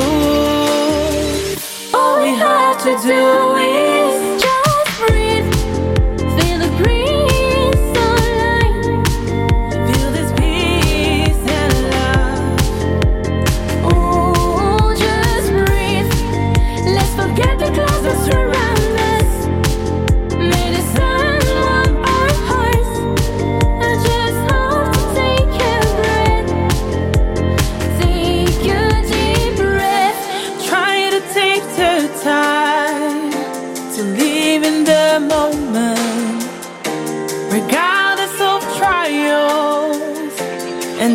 All 1.93 2.21
we 2.21 2.29
have 2.35 2.77
to 2.83 2.93
do 3.07 3.55
is 3.55 3.96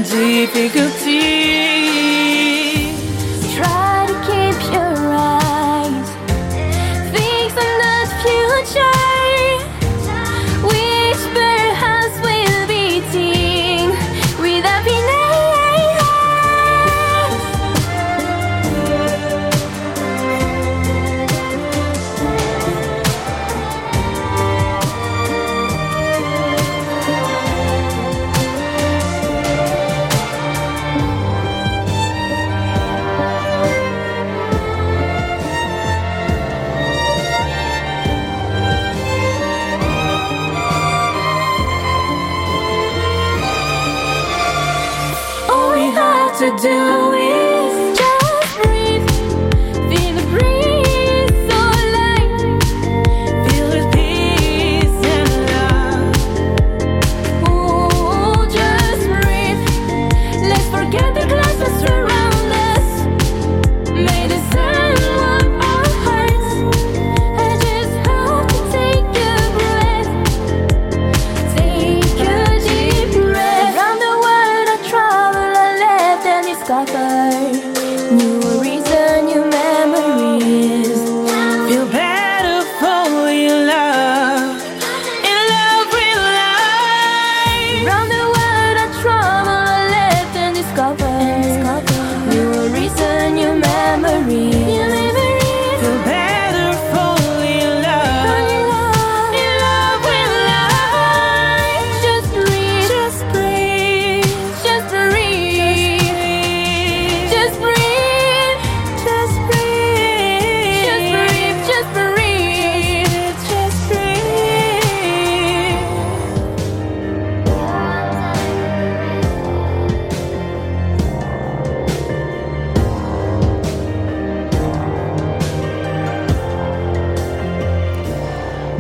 difficulty 0.03 1.82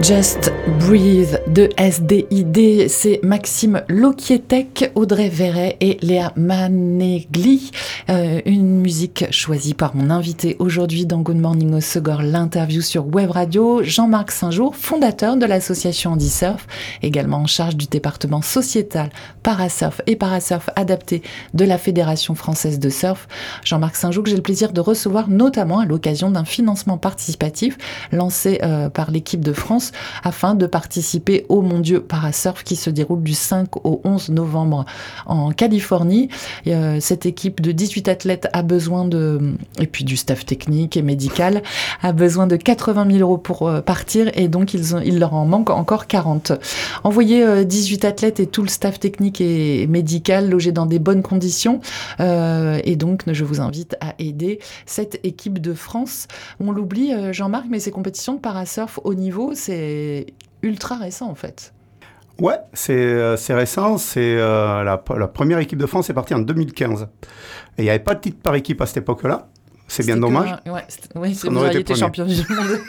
Just 0.02 0.50
Breathe 0.86 1.40
de 1.46 1.68
SDID, 1.78 2.88
c'est 2.88 3.20
Maxime 3.22 3.82
Lokietek, 3.88 4.90
Audrey 4.94 5.28
Verret 5.28 5.76
et 5.80 5.98
Léa 6.02 6.32
Manegli. 6.36 7.70
Euh, 8.10 8.40
une 8.46 8.80
musique 8.80 9.26
choisie 9.30 9.74
par 9.74 9.94
mon 9.94 10.10
invité 10.10 10.56
aujourd'hui 10.58 11.06
dans 11.06 11.20
Good 11.20 11.36
Morning 11.36 11.74
au 11.74 11.80
Segor, 11.80 12.22
l'interview 12.22 12.80
sur 12.80 13.06
Web 13.06 13.30
Radio, 13.30 13.82
Jean-Marc 13.82 14.32
Saint-Jour, 14.32 14.74
fondateur 14.74 15.36
de 15.36 15.46
l'association 15.46 16.12
Andy 16.12 16.30
Surf, 16.30 16.66
également 17.02 17.38
en 17.38 17.46
charge 17.46 17.76
du 17.76 17.86
département 17.86 18.42
sociétal 18.42 19.10
Parasurf 19.42 20.00
et 20.06 20.16
Parasurf 20.16 20.68
adapté 20.74 21.22
de 21.54 21.64
la 21.64 21.78
Fédération 21.78 22.34
française 22.34 22.78
de 22.78 22.88
surf. 22.88 23.28
Jean-Marc 23.64 23.94
Saint-Jour, 23.94 24.24
que 24.24 24.30
j'ai 24.30 24.36
le 24.36 24.42
plaisir 24.42 24.72
de 24.72 24.80
recevoir 24.80 25.28
notamment 25.28 25.78
à 25.78 25.86
l'occasion 25.86 26.30
d'un 26.30 26.44
financement 26.44 26.98
participatif 26.98 27.78
lancé 28.10 28.58
euh, 28.62 28.88
par 28.88 29.10
l'équipe 29.10 29.42
de 29.42 29.52
France 29.52 29.92
afin 30.24 30.54
de 30.54 30.66
participer 30.72 31.44
au 31.48 31.60
Mondiaux 31.60 32.00
Parasurf 32.00 32.64
qui 32.64 32.74
se 32.74 32.90
déroule 32.90 33.22
du 33.22 33.34
5 33.34 33.76
au 33.86 34.00
11 34.04 34.30
novembre 34.30 34.86
en 35.26 35.52
Californie. 35.52 36.28
Euh, 36.66 36.98
cette 36.98 37.26
équipe 37.26 37.60
de 37.60 37.70
18 37.70 38.08
athlètes 38.08 38.48
a 38.52 38.62
besoin 38.62 39.04
de, 39.04 39.54
et 39.78 39.86
puis 39.86 40.02
du 40.02 40.16
staff 40.16 40.44
technique 40.46 40.96
et 40.96 41.02
médical, 41.02 41.62
a 42.02 42.12
besoin 42.12 42.46
de 42.46 42.56
80 42.56 43.06
000 43.06 43.18
euros 43.18 43.36
pour 43.38 43.68
euh, 43.68 43.80
partir 43.82 44.30
et 44.34 44.48
donc 44.48 44.74
ils 44.74 44.96
il 45.04 45.18
leur 45.18 45.34
en 45.34 45.44
manque 45.44 45.70
encore 45.70 46.06
40. 46.06 46.52
Envoyer 47.04 47.64
18 47.64 48.04
euh, 48.04 48.08
athlètes 48.08 48.40
et 48.40 48.46
tout 48.46 48.62
le 48.62 48.68
staff 48.68 48.98
technique 48.98 49.42
et 49.42 49.86
médical 49.86 50.48
logés 50.48 50.72
dans 50.72 50.86
des 50.86 50.98
bonnes 50.98 51.22
conditions. 51.22 51.80
et 52.18 52.96
donc, 52.96 53.22
je 53.26 53.44
vous 53.44 53.60
invite 53.60 53.96
à 54.00 54.14
aider 54.18 54.58
cette 54.86 55.20
équipe 55.22 55.60
de 55.60 55.74
France. 55.74 56.28
On 56.60 56.72
l'oublie, 56.72 57.12
Jean-Marc, 57.32 57.66
mais 57.68 57.78
ces 57.78 57.90
compétitions 57.90 58.34
de 58.34 58.40
parasurf 58.40 58.98
au 59.04 59.14
niveau, 59.14 59.52
c'est 59.54 60.26
ultra 60.62 60.96
récent 60.96 61.28
en 61.28 61.34
fait. 61.34 61.72
Ouais, 62.40 62.56
c'est 62.72 62.96
euh, 62.96 63.36
récent. 63.50 63.98
C'est 63.98 64.36
euh, 64.36 64.82
la, 64.82 64.98
première 64.98 65.58
équipe 65.58 65.78
de 65.78 65.86
France 65.86 66.10
est 66.10 66.14
partie 66.14 66.34
en 66.34 66.40
2015. 66.40 67.02
Et 67.78 67.82
il 67.82 67.84
n'y 67.84 67.90
avait 67.90 67.98
pas 67.98 68.14
de 68.14 68.20
titre 68.20 68.40
par 68.42 68.54
équipe 68.54 68.80
à 68.80 68.86
cette 68.86 68.98
époque-là. 68.98 69.48
C'est 69.88 70.06
bien 70.06 70.16
dommage. 70.16 70.50
ouais, 70.66 70.80
oui, 71.16 71.38
vous 71.44 71.56
auriez 71.56 71.80
été 71.80 71.94
champion 71.94 72.24
du 72.24 72.34
monde. 72.34 72.46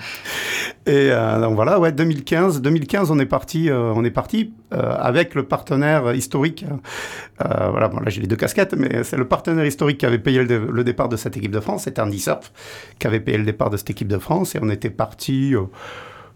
Et 0.86 1.10
euh, 1.12 1.40
donc 1.40 1.54
voilà, 1.54 1.78
ouais, 1.78 1.92
2015, 1.92 2.62
2015, 2.62 3.10
on 3.10 3.18
est 3.18 3.26
parti, 3.26 3.68
on 3.70 4.02
est 4.02 4.10
parti 4.10 4.52
avec 4.72 5.34
le 5.34 5.44
partenaire 5.44 6.12
historique. 6.14 6.64
voilà, 7.38 7.88
bon, 7.88 8.00
là 8.00 8.08
j'ai 8.08 8.22
les 8.22 8.26
deux 8.26 8.34
casquettes, 8.34 8.74
mais 8.74 9.04
c'est 9.04 9.18
le 9.18 9.28
partenaire 9.28 9.64
historique 9.64 9.98
qui 9.98 10.06
avait 10.06 10.18
payé 10.18 10.42
le, 10.42 10.84
départ 10.84 11.08
de 11.08 11.16
cette 11.16 11.36
équipe 11.36 11.52
de 11.52 11.60
France. 11.60 11.84
C'était 11.84 12.00
Andy 12.00 12.18
Surf 12.18 12.50
qui 12.98 13.06
avait 13.06 13.20
payé 13.20 13.38
le 13.38 13.44
départ 13.44 13.70
de 13.70 13.76
cette 13.76 13.90
équipe 13.90 14.08
de 14.08 14.18
France, 14.18 14.54
et 14.56 14.58
on 14.60 14.70
était 14.70 14.90
parti 14.90 15.54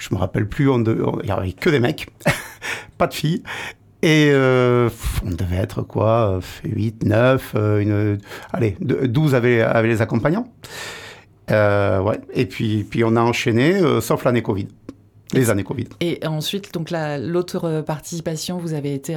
je 0.09 0.15
me 0.15 0.21
rappelle 0.21 0.49
plus, 0.49 0.69
il 0.71 0.83
n'y 1.25 1.31
avait 1.31 1.53
que 1.53 1.71
des 1.71 1.81
mecs, 1.81 2.09
pas 2.99 3.07
de 3.07 3.15
filles. 3.15 3.43
Et 4.03 4.31
euh, 4.33 4.91
on 5.25 5.31
devait 5.31 5.57
être 5.57 5.81
quoi 5.81 6.41
8, 6.63 7.05
9, 7.05 7.53
euh, 7.57 7.79
une, 7.79 8.19
allez, 8.53 8.77
12 8.81 9.35
avaient, 9.35 9.83
les 9.83 10.03
accompagnants. 10.03 10.47
Euh, 11.51 12.01
ouais. 12.01 12.21
Et 12.35 12.45
puis, 12.45 12.85
puis 12.85 13.03
on 13.03 13.17
a 13.17 13.21
enchaîné, 13.23 13.81
sauf 14.03 14.25
l'année 14.25 14.43
Covid. 14.43 14.69
Les 15.33 15.49
années 15.49 15.65
Covid. 15.65 15.87
Et 16.01 16.21
ensuite, 16.27 16.75
donc 16.75 16.91
l'autre 16.91 17.81
participation, 17.81 18.59
vous 18.59 18.75
avez 18.75 18.93
été 18.93 19.17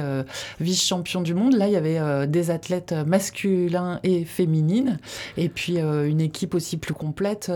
vice-champion 0.58 1.20
du 1.20 1.34
monde. 1.34 1.54
Là, 1.54 1.66
il 1.66 1.74
y 1.74 1.76
avait 1.76 2.26
des 2.26 2.50
athlètes 2.50 2.94
masculins 3.06 4.00
et 4.04 4.24
féminines, 4.24 4.98
et 5.36 5.50
puis 5.50 5.78
une 5.78 6.22
équipe 6.22 6.54
aussi 6.54 6.78
plus 6.78 6.94
complète. 6.94 7.52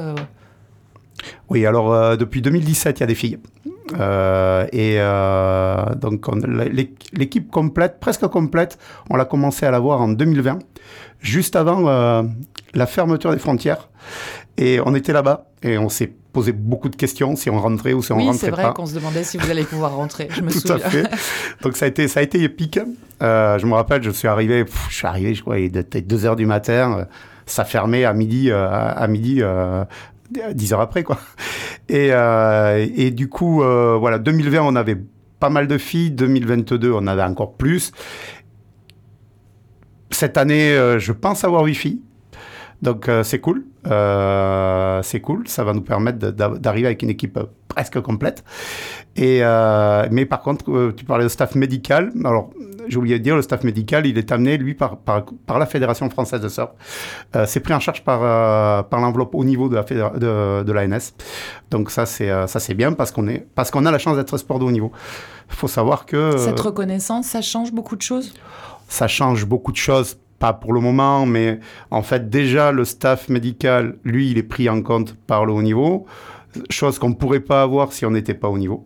Oui, 1.48 1.66
alors 1.66 1.92
euh, 1.92 2.16
depuis 2.16 2.42
2017, 2.42 2.98
il 2.98 3.00
y 3.00 3.04
a 3.04 3.06
des 3.06 3.14
filles. 3.14 3.38
Euh, 3.98 4.66
et 4.72 4.96
euh, 4.98 5.94
donc 5.96 6.26
l'équipe 7.12 7.50
complète, 7.50 7.98
presque 8.00 8.26
complète, 8.28 8.78
on 9.10 9.16
l'a 9.16 9.24
commencé 9.24 9.66
à 9.66 9.70
la 9.70 9.80
voir 9.80 10.00
en 10.00 10.08
2020, 10.08 10.60
juste 11.20 11.56
avant 11.56 11.82
la 12.74 12.86
fermeture 12.86 13.32
des 13.32 13.38
frontières. 13.38 13.88
Et 14.58 14.80
on 14.84 14.94
était 14.94 15.12
là-bas 15.12 15.46
et 15.62 15.78
on 15.78 15.88
s'est 15.88 16.12
posé 16.32 16.52
beaucoup 16.52 16.88
de 16.88 16.96
questions 16.96 17.36
si 17.36 17.50
on 17.50 17.58
rentrait 17.60 17.92
ou 17.92 18.02
si 18.02 18.12
on 18.12 18.16
oui, 18.16 18.26
rentrait 18.26 18.50
pas. 18.50 18.56
c'est 18.56 18.62
vrai 18.62 18.72
qu'on 18.74 18.86
se 18.86 18.94
demandait 18.94 19.24
si 19.24 19.36
vous 19.38 19.50
allez 19.50 19.64
pouvoir 19.64 19.94
rentrer. 19.94 20.28
Je 20.30 20.40
me 20.42 20.50
Tout 20.52 20.60
souviens. 20.60 20.76
à 20.76 20.90
fait. 20.90 21.06
Donc 21.62 21.76
ça 21.76 21.86
a 21.86 21.88
été, 21.88 22.08
ça 22.08 22.20
a 22.20 22.22
été 22.22 22.42
épique. 22.42 22.78
je 23.20 23.66
me 23.66 23.74
rappelle, 23.74 24.02
je 24.02 24.10
suis 24.10 24.28
arrivé, 24.28 24.64
je 24.88 24.94
suis 24.94 25.06
arrivé, 25.06 25.34
je 25.34 25.42
crois, 25.42 25.58
il 25.58 25.76
était 25.76 26.00
2 26.00 26.24
heures 26.26 26.36
du 26.36 26.46
matin 26.46 27.06
ça 27.44 27.64
fermait 27.64 28.04
à 28.04 28.12
midi, 28.14 28.50
à 28.52 29.06
midi 29.08 29.42
dix 30.54 30.72
heures 30.72 30.80
après, 30.80 31.02
quoi. 31.02 31.18
Et, 31.88 32.08
euh, 32.12 32.86
et 32.94 33.10
du 33.10 33.28
coup, 33.28 33.62
euh, 33.62 33.96
voilà, 33.98 34.18
2020, 34.18 34.62
on 34.62 34.76
avait 34.76 34.98
pas 35.40 35.50
mal 35.50 35.66
de 35.66 35.78
filles. 35.78 36.10
2022, 36.10 36.92
on 36.92 37.06
avait 37.06 37.22
encore 37.22 37.56
plus. 37.56 37.92
Cette 40.10 40.36
année, 40.36 40.72
euh, 40.72 40.98
je 40.98 41.12
pense 41.12 41.44
avoir 41.44 41.64
huit 41.64 41.74
filles. 41.74 42.02
Donc 42.82 43.08
c'est 43.22 43.40
cool, 43.40 43.64
c'est 43.84 45.20
cool, 45.20 45.48
ça 45.48 45.64
va 45.64 45.72
nous 45.72 45.82
permettre 45.82 46.18
d'arriver 46.18 46.88
avec 46.88 47.02
une 47.02 47.10
équipe 47.10 47.38
presque 47.68 48.00
complète. 48.00 48.44
Et, 49.16 49.40
mais 50.10 50.26
par 50.26 50.42
contre, 50.42 50.92
tu 50.96 51.04
parlais 51.04 51.24
de 51.24 51.28
staff 51.28 51.54
médical. 51.54 52.12
Alors 52.24 52.50
j'ai 52.88 52.98
oublié 52.98 53.18
de 53.18 53.24
dire, 53.24 53.36
le 53.36 53.42
staff 53.42 53.64
médical, 53.64 54.06
il 54.06 54.18
est 54.18 54.32
amené, 54.32 54.56
lui, 54.58 54.74
par, 54.74 54.96
par, 54.98 55.58
la 55.58 55.66
Fédération 55.66 56.08
française 56.10 56.40
de 56.40 56.48
surf. 56.48 56.70
Euh, 57.36 57.44
c'est 57.46 57.60
pris 57.60 57.74
en 57.74 57.80
charge 57.80 58.04
par, 58.04 58.20
euh, 58.22 58.82
par 58.82 59.00
l'enveloppe 59.00 59.34
au 59.34 59.44
niveau 59.44 59.68
de 59.68 59.76
la 59.76 59.82
de, 59.82 60.62
de 60.62 60.72
l'ANS. 60.72 61.12
Donc 61.70 61.90
ça, 61.90 62.06
c'est 62.06 62.30
euh, 62.30 62.46
ça 62.46 62.60
c'est 62.60 62.74
bien 62.74 62.92
parce 62.92 63.10
qu'on 63.12 63.28
est 63.28 63.46
parce 63.54 63.70
qu'on 63.70 63.86
a 63.86 63.90
la 63.90 63.98
chance 63.98 64.16
d'être 64.16 64.36
sport 64.36 64.58
de 64.58 64.64
haut 64.64 64.70
niveau. 64.70 64.92
Il 65.50 65.56
faut 65.56 65.68
savoir 65.68 66.06
que... 66.06 66.36
Cette 66.38 66.60
reconnaissance, 66.60 67.26
ça 67.26 67.42
change 67.42 67.72
beaucoup 67.72 67.96
de 67.96 68.02
choses? 68.02 68.32
Ça 68.88 69.06
change 69.06 69.44
beaucoup 69.44 69.72
de 69.72 69.76
choses 69.76 70.18
pas 70.42 70.52
pour 70.52 70.72
le 70.72 70.80
moment, 70.80 71.24
mais 71.24 71.60
en 71.92 72.02
fait 72.02 72.28
déjà 72.28 72.72
le 72.72 72.84
staff 72.84 73.28
médical, 73.28 73.94
lui, 74.02 74.32
il 74.32 74.38
est 74.38 74.48
pris 74.54 74.68
en 74.68 74.82
compte 74.82 75.14
par 75.28 75.46
le 75.46 75.52
haut 75.52 75.62
niveau, 75.62 76.04
chose 76.68 76.98
qu'on 76.98 77.10
ne 77.10 77.14
pourrait 77.14 77.46
pas 77.52 77.62
avoir 77.62 77.92
si 77.92 78.04
on 78.04 78.10
n'était 78.10 78.34
pas 78.34 78.48
au 78.48 78.58
niveau. 78.58 78.84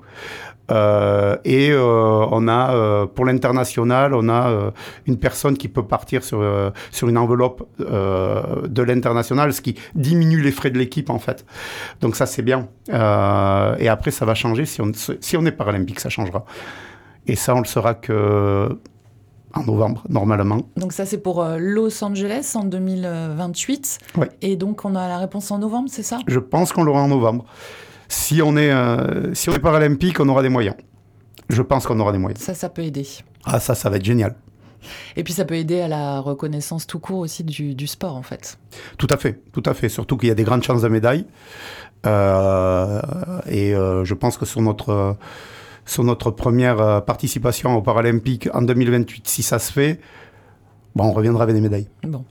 Euh, 0.71 1.37
et 1.45 1.71
euh, 1.71 2.27
on 2.31 2.47
a, 2.49 2.75
euh, 2.75 3.07
pour 3.07 3.25
l'international, 3.25 4.13
on 4.13 4.29
a 4.29 4.73
une 5.07 5.17
personne 5.17 5.57
qui 5.57 5.69
peut 5.69 5.87
partir 5.87 6.23
sur, 6.25 6.41
sur 6.91 7.09
une 7.09 7.17
enveloppe 7.17 7.67
de 7.79 8.83
l'international, 8.83 9.55
ce 9.55 9.63
qui 9.63 9.77
diminue 9.95 10.43
les 10.43 10.53
frais 10.53 10.71
de 10.71 10.79
l'équipe 10.79 11.09
en 11.09 11.19
fait. 11.19 11.47
Donc 12.03 12.17
ça 12.17 12.27
c'est 12.27 12.43
bien. 12.43 12.69
et 12.91 13.89
après 13.89 14.11
ça 14.11 14.27
va 14.27 14.35
changer 14.35 14.67
si 14.67 14.83
on, 14.83 14.93
si 14.95 15.37
on 15.39 15.47
est 15.47 15.57
paralympique, 15.63 16.01
ça 16.01 16.11
changera. 16.11 16.45
Et 17.27 17.35
ça 17.35 17.55
on 17.55 17.61
le 17.61 17.71
saura 17.75 17.95
que 17.95 18.69
en 19.57 19.65
novembre, 19.65 20.03
normalement. 20.09 20.63
Donc 20.77 20.93
ça, 20.93 21.07
c'est 21.07 21.19
pour 21.19 21.45
Los 21.59 22.05
Angeles 22.05 22.53
en 22.55 22.65
2028. 22.65 23.99
Oui. 24.17 24.27
Et 24.43 24.57
donc, 24.57 24.85
on 24.85 24.95
a 24.95 25.09
la 25.09 25.19
réponse 25.19 25.51
en 25.51 25.59
novembre, 25.59 25.89
c'est 25.91 26.03
ça? 26.03 26.19
Je 26.27 26.39
pense 26.39 26.73
qu'on 26.73 26.85
l'aura 26.85 27.03
en 27.03 27.09
novembre 27.09 27.45
si 28.09 28.41
on 28.43 28.57
est, 28.57 28.71
euh, 28.71 29.35
si 29.35 29.51
on 29.51 29.55
est 29.55 29.61
paralympique, 29.61 30.21
on 30.21 30.29
aura 30.29 30.43
des 30.43 30.49
moyens. 30.49 30.77
Je 31.49 31.63
pense 31.63 31.87
qu'on 31.87 31.99
aura 32.01 32.13
des 32.13 32.19
moyens. 32.19 32.43
Ça, 32.43 32.55
ça 32.55 32.69
peut 32.69 32.83
aider. 32.83 33.07
Ah, 33.45 33.61
ça, 33.61 33.75
ça 33.75 33.91
va 33.91 33.97
être 33.97 34.05
génial. 34.05 34.35
Et 35.17 35.25
puis 35.25 35.33
ça 35.33 35.45
peut 35.45 35.57
aider 35.57 35.81
à 35.81 35.89
la 35.89 36.21
reconnaissance 36.21 36.87
tout 36.87 37.01
court 37.01 37.19
aussi 37.19 37.43
du, 37.43 37.87
sport 37.87 38.15
en 38.15 38.23
fait. 38.23 38.59
Tout 38.99 39.09
à 39.11 39.17
fait, 39.17 39.41
tout 39.53 39.63
à 39.67 39.75
fait. 39.75 39.89
Surtout 39.89 40.17
qu'il 40.17 40.29
y 40.29 40.33
a 40.33 40.35
des 40.35 40.45
grandes 40.45 40.63
chances 40.63 40.83
de 40.83 40.89
médaille. 40.89 41.27
Euh, 42.07 43.01
et 43.49 43.75
euh, 43.75 44.05
je 44.05 44.15
pense 44.15 44.37
que 44.37 44.47
sur 44.47 44.61
notre, 44.61 45.17
sur 45.87 46.05
notre 46.05 46.31
première 46.31 47.05
participation 47.05 47.75
aux 47.77 47.83
Paralympiques 47.83 48.49
en 48.53 48.63
2028, 48.63 49.27
si 49.27 49.43
ça 49.43 49.59
se 49.59 49.73
fait, 49.73 50.01
bon, 50.95 51.05
on 51.05 51.13
reviendra 51.13 51.45
avec 51.45 51.55
des 51.55 51.63
médailles. 51.63 51.89
Bon 52.03 52.25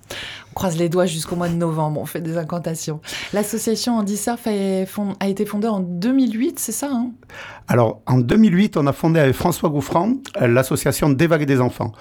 croise 0.56 0.78
les 0.78 0.90
doigts 0.90 1.06
jusqu'au 1.06 1.36
mois 1.36 1.50
de 1.50 1.54
novembre, 1.54 2.02
on 2.02 2.06
fait 2.06 2.22
des 2.22 2.38
incantations. 2.38 3.02
L'association 3.34 3.98
Andy 3.98 4.18
Surf 4.18 4.48
a 4.48 5.28
été 5.28 5.46
fondée 5.46 5.68
en 5.68 5.82
2008, 5.82 6.58
c'est 6.58 6.72
ça 6.72 6.90
hein? 6.92 7.12
Alors, 7.68 8.02
en 8.08 8.18
2008, 8.18 8.78
on 8.78 8.88
a 8.88 8.94
fondé 8.94 9.20
avec 9.20 9.36
François 9.36 9.70
Gouffran 9.70 10.14
euh, 10.42 10.48
l'association 10.48 11.10
D'évaguer 11.10 11.46
des 11.46 11.62
enfants. 11.62 11.92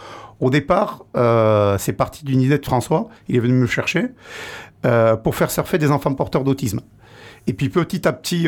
Au 0.40 0.51
départ, 0.51 1.05
euh, 1.17 1.77
c'est 1.79 1.93
parti 1.93 2.25
d'une 2.25 2.40
idée 2.40 2.59
de 2.59 2.64
François, 2.64 3.09
il 3.29 3.37
est 3.37 3.40
venu 3.40 3.55
me 3.55 3.67
chercher, 3.67 4.07
euh, 4.87 5.17
pour 5.17 5.35
faire 5.35 5.51
surfer 5.51 5.77
des 5.79 5.90
enfants 5.90 6.14
porteurs 6.14 6.45
d'autisme. 6.45 6.81
Et 7.46 7.52
puis 7.52 7.68
petit 7.68 8.07
à 8.09 8.12
petit, 8.12 8.46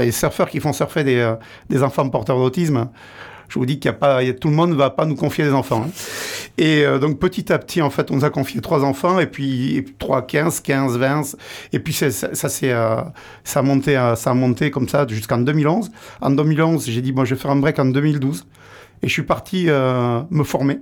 les 0.00 0.12
surfeurs 0.12 0.48
qui 0.48 0.60
font 0.60 0.72
surfer 0.72 1.04
des, 1.04 1.34
des 1.68 1.82
enfants 1.82 2.08
porteurs 2.08 2.38
d'autisme, 2.38 2.88
je 3.48 3.58
vous 3.58 3.66
dis 3.66 3.78
qu'il 3.78 3.86
y 3.86 3.94
a 3.94 3.94
pas, 3.94 4.20
tout 4.34 4.48
le 4.48 4.54
monde 4.54 4.70
ne 4.70 4.74
va 4.74 4.90
pas 4.90 5.06
nous 5.06 5.14
confier 5.14 5.44
des 5.44 5.52
enfants. 5.52 5.86
Hein. 5.86 5.90
Et 6.58 6.84
euh, 6.84 6.98
donc 6.98 7.18
petit 7.18 7.52
à 7.52 7.58
petit, 7.58 7.80
en 7.80 7.88
fait, 7.88 8.10
on 8.10 8.16
nous 8.16 8.24
a 8.24 8.30
confié 8.30 8.60
trois 8.60 8.84
enfants, 8.84 9.18
et 9.18 9.26
puis 9.26 9.86
trois, 9.98 10.26
15, 10.26 10.60
15, 10.60 10.98
20, 10.98 11.36
et 11.72 11.78
puis 11.78 11.92
ça, 11.92 12.10
ça, 12.10 12.48
euh, 12.64 13.02
ça, 13.44 13.60
a 13.60 13.62
monté, 13.62 13.96
euh, 13.96 14.16
ça 14.16 14.30
a 14.30 14.34
monté 14.34 14.70
comme 14.70 14.88
ça 14.88 15.06
jusqu'en 15.08 15.38
2011. 15.38 15.90
En 16.20 16.30
2011, 16.30 16.86
j'ai 16.86 17.00
dit, 17.00 17.12
bon, 17.12 17.24
je 17.24 17.34
vais 17.34 17.40
faire 17.40 17.50
un 17.50 17.56
break 17.56 17.78
en 17.78 17.86
2012, 17.86 18.46
et 19.02 19.08
je 19.08 19.12
suis 19.12 19.22
parti 19.22 19.66
me 19.66 20.44
former. 20.44 20.80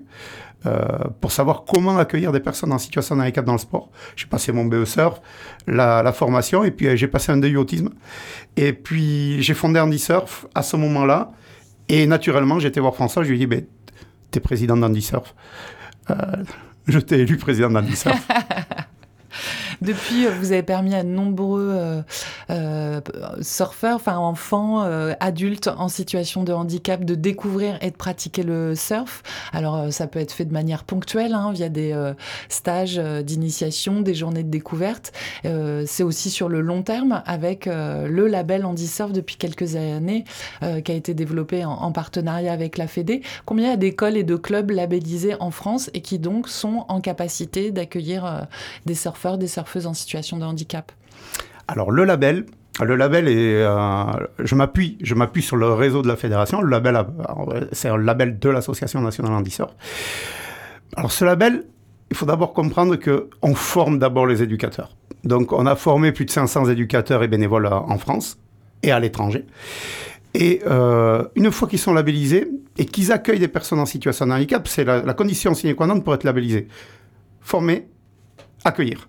Pour 1.21 1.31
savoir 1.31 1.65
comment 1.65 1.97
accueillir 1.97 2.33
des 2.33 2.41
personnes 2.41 2.73
en 2.73 2.79
situation 2.79 3.15
handicap 3.15 3.45
dans 3.45 3.53
le 3.53 3.59
sport. 3.59 3.91
J'ai 4.17 4.27
passé 4.27 4.51
mon 4.51 4.65
BE 4.65 4.85
Surf, 4.85 5.21
la, 5.69 6.13
formation, 6.13 6.65
et 6.65 6.73
puis 6.73 6.97
j'ai 6.97 7.07
passé 7.07 7.31
un 7.31 7.37
DU 7.37 7.57
autisme. 7.57 7.91
Et 8.57 8.73
puis 8.73 9.41
j'ai 9.43 9.55
fondé 9.55 9.79
Andy 9.79 10.01
Surf 10.01 10.47
à 10.57 10.63
ce 10.63 10.77
moment-là. 10.77 11.31
Et 11.89 12.07
naturellement, 12.09 12.59
j'étais 12.59 12.81
voir 12.81 12.97
François, 12.97 13.23
je 13.23 13.29
lui 13.29 13.37
ai 13.37 13.39
dit, 13.39 13.47
ben, 13.47 13.65
t'es 14.33 14.41
président 14.41 14.77
d'Andy 14.77 15.03
Surf. 15.03 15.37
je 16.89 16.99
t'ai 16.99 17.21
élu 17.21 17.37
président 17.37 17.71
d'Andy 17.71 17.95
Surf. 17.95 18.27
Depuis, 19.83 20.27
euh, 20.27 20.31
vous 20.31 20.53
avez 20.53 20.63
permis 20.63 20.95
à 20.95 21.03
de 21.03 21.09
nombreux 21.09 21.71
euh, 21.75 22.03
euh, 22.51 23.01
surfeurs, 23.41 23.97
enfin 23.97 24.17
enfants, 24.17 24.81
adultes 25.21 25.69
en 25.69 25.89
situation 25.89 26.45
de 26.45 26.53
handicap 26.53 27.05
de 27.05 27.15
découvrir 27.15 27.79
et 27.83 27.91
de 27.91 27.97
pratiquer 27.97 28.43
le 28.43 28.75
surf. 28.75 29.23
Alors, 29.53 29.93
ça 29.93 30.07
peut 30.07 30.19
être 30.19 30.33
fait 30.33 30.45
de 30.45 30.53
manière 30.53 30.85
ponctuelle, 30.85 31.35
hein, 31.35 31.53
via 31.53 31.69
des 31.69 31.95
stages 32.49 32.99
d'initiation, 32.99 34.01
des 34.01 34.15
journées 34.15 34.43
de 34.43 34.51
découverte. 34.51 35.13
C'est 35.45 36.03
aussi 36.03 36.31
sur 36.31 36.49
le 36.49 36.61
long 36.61 36.83
terme 36.83 37.23
avec 37.27 37.67
le 37.67 38.27
label 38.27 38.65
Surf 38.77 39.13
depuis 39.13 39.37
quelques 39.37 39.77
années, 39.77 40.25
qui 40.61 40.93
a 40.93 40.95
été 40.95 41.15
développé 41.15 41.65
en, 41.65 41.73
en, 41.73 41.93
partenariat 41.93 42.53
avec 42.53 42.79
la 42.79 42.87
Fédé. 42.87 43.23
Combien 43.45 43.77
d'écoles 43.77 44.17
et 44.17 44.25
de 44.25 44.37
clubs 44.37 44.71
labellisés 44.71 45.37
en 45.41 45.51
France 45.51 45.91
et 45.95 46.01
qui 46.01 46.19
donc 46.19 46.49
sont 46.49 46.85
en 46.89 47.01
capacité 47.01 47.71
d'accueillir 47.71 48.47
des 48.87 48.95
surfeurs, 48.95 49.39
des 49.39 49.49
surfeurs 49.49 49.66
en 49.85 49.95
situation 49.95 50.39
de 50.39 50.45
handicap 50.45 50.93
Alors 51.69 51.91
le 51.91 52.05
label, 52.05 52.47
le 52.81 52.97
label 52.97 53.29
est, 53.29 53.63
euh, 53.63 54.05
je 54.39 54.55
m'appuie, 54.55 54.97
sur 55.43 55.57
le 55.57 55.73
réseau 55.73 56.03
de 56.03 56.09
la 56.09 56.17
fédération. 56.17 56.61
Le 56.61 56.71
label, 56.71 56.99
c'est 57.73 57.89
un 57.89 57.99
label 57.99 58.39
de 58.39 58.49
l'association 58.49 59.01
nationale 59.01 59.33
handicap. 59.33 59.75
Alors 60.97 61.13
ce 61.13 61.25
label, 61.25 61.65
il 62.11 62.17
faut 62.17 62.27
d'abord 62.27 62.53
comprendre 62.53 62.97
que 62.97 63.29
on 63.43 63.55
forme 63.55 63.99
d'abord 63.99 64.27
les 64.27 64.43
éducateurs. 64.43 64.97
Donc 65.25 65.53
on 65.53 65.67
a 65.67 65.75
formé 65.75 66.13
plus 66.13 66.25
de 66.25 66.31
500 66.31 66.71
éducateurs 66.71 67.23
et 67.23 67.29
bénévoles 67.29 67.67
en 67.67 67.99
France 67.99 68.39
et 68.83 68.93
à 68.93 69.01
l'étranger. 69.01 69.45
Et 70.35 70.61
euh, 70.67 71.25
une 71.35 71.51
fois 71.51 71.67
qu'ils 71.67 71.79
sont 71.79 71.95
labellisés 71.95 72.47
et 72.77 72.85
qu'ils 72.85 73.11
accueillent 73.11 73.39
des 73.39 73.49
personnes 73.49 73.81
en 73.81 73.87
situation 73.87 74.27
de 74.27 74.33
handicap, 74.33 74.69
c'est 74.69 74.85
la, 74.85 75.03
la 75.03 75.15
condition 75.15 75.55
sine 75.55 75.75
qua 75.75 75.87
non 75.87 76.01
pour 76.01 76.15
être 76.15 76.25
labellisé. 76.25 76.69
Former, 77.41 77.89
accueillir 78.65 79.09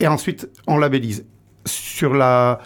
et 0.00 0.06
ensuite 0.06 0.48
on 0.66 0.78
labellise. 0.78 1.24
Sur 1.64 2.14
la, 2.14 2.60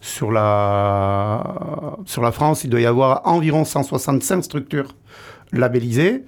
sur 0.00 0.32
la, 0.32 1.96
sur 2.06 2.22
la 2.22 2.32
France, 2.32 2.64
il 2.64 2.70
doit 2.70 2.80
y 2.80 2.86
avoir 2.86 3.22
environ 3.24 3.64
165 3.64 4.42
structures 4.42 4.96
labellisées, 5.52 6.24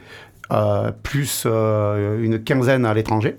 euh, 0.52 0.92
plus 1.02 1.44
euh, 1.46 2.22
une 2.22 2.42
quinzaine 2.42 2.86
à 2.86 2.94
l'étranger. 2.94 3.36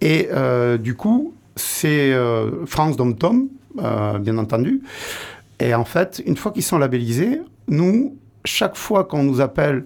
Et 0.00 0.28
euh, 0.32 0.78
du 0.78 0.94
coup, 0.94 1.34
c'est 1.56 2.14
France 2.66 2.96
Dom 2.96 3.16
Tom, 3.16 3.48
bien 3.74 4.38
entendu. 4.38 4.80
Et 5.58 5.74
en 5.74 5.84
fait, 5.84 6.22
une 6.24 6.36
fois 6.36 6.52
qu'ils 6.52 6.62
sont 6.62 6.78
labellisés, 6.78 7.42
nous, 7.68 8.16
chaque 8.46 8.76
fois 8.76 9.04
qu'on 9.04 9.22
nous 9.22 9.42
appelle 9.42 9.84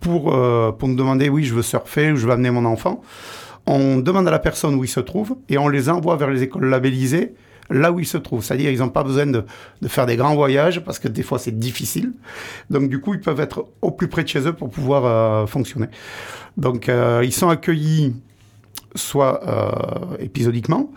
pour, 0.00 0.36
pour 0.76 0.88
nous 0.88 0.96
demander 0.96 1.28
oui, 1.28 1.44
je 1.44 1.54
veux 1.54 1.62
surfer 1.62 2.10
ou 2.10 2.16
je 2.16 2.26
veux 2.26 2.32
amener 2.32 2.50
mon 2.50 2.64
enfant, 2.64 3.00
on 3.68 3.98
demande 3.98 4.26
à 4.26 4.30
la 4.30 4.38
personne 4.38 4.74
où 4.74 4.84
il 4.84 4.88
se 4.88 5.00
trouve 5.00 5.36
et 5.48 5.58
on 5.58 5.68
les 5.68 5.90
envoie 5.90 6.16
vers 6.16 6.30
les 6.30 6.42
écoles 6.42 6.64
labellisées 6.66 7.34
là 7.70 7.92
où 7.92 8.00
ils 8.00 8.06
se 8.06 8.16
trouvent. 8.16 8.42
C'est-à-dire 8.42 8.70
ils 8.70 8.78
n'ont 8.78 8.88
pas 8.88 9.04
besoin 9.04 9.26
de, 9.26 9.44
faire 9.86 10.06
des 10.06 10.16
grands 10.16 10.34
voyages 10.34 10.80
parce 10.80 10.98
que 10.98 11.06
des 11.06 11.22
fois 11.22 11.38
c'est 11.38 11.58
difficile. 11.58 12.12
Donc 12.70 12.88
du 12.88 12.98
coup, 13.00 13.12
ils 13.12 13.20
peuvent 13.20 13.40
être 13.40 13.66
au 13.82 13.90
plus 13.90 14.08
près 14.08 14.22
de 14.22 14.28
chez 14.28 14.40
eux 14.40 14.54
pour 14.54 14.70
pouvoir 14.70 15.04
euh, 15.04 15.46
fonctionner. 15.46 15.88
Donc 16.56 16.88
euh, 16.88 17.20
ils 17.22 17.32
sont 17.32 17.50
accueillis 17.50 18.16
soit 18.94 19.46
euh, 19.46 20.16
épisodiquement, 20.18 20.90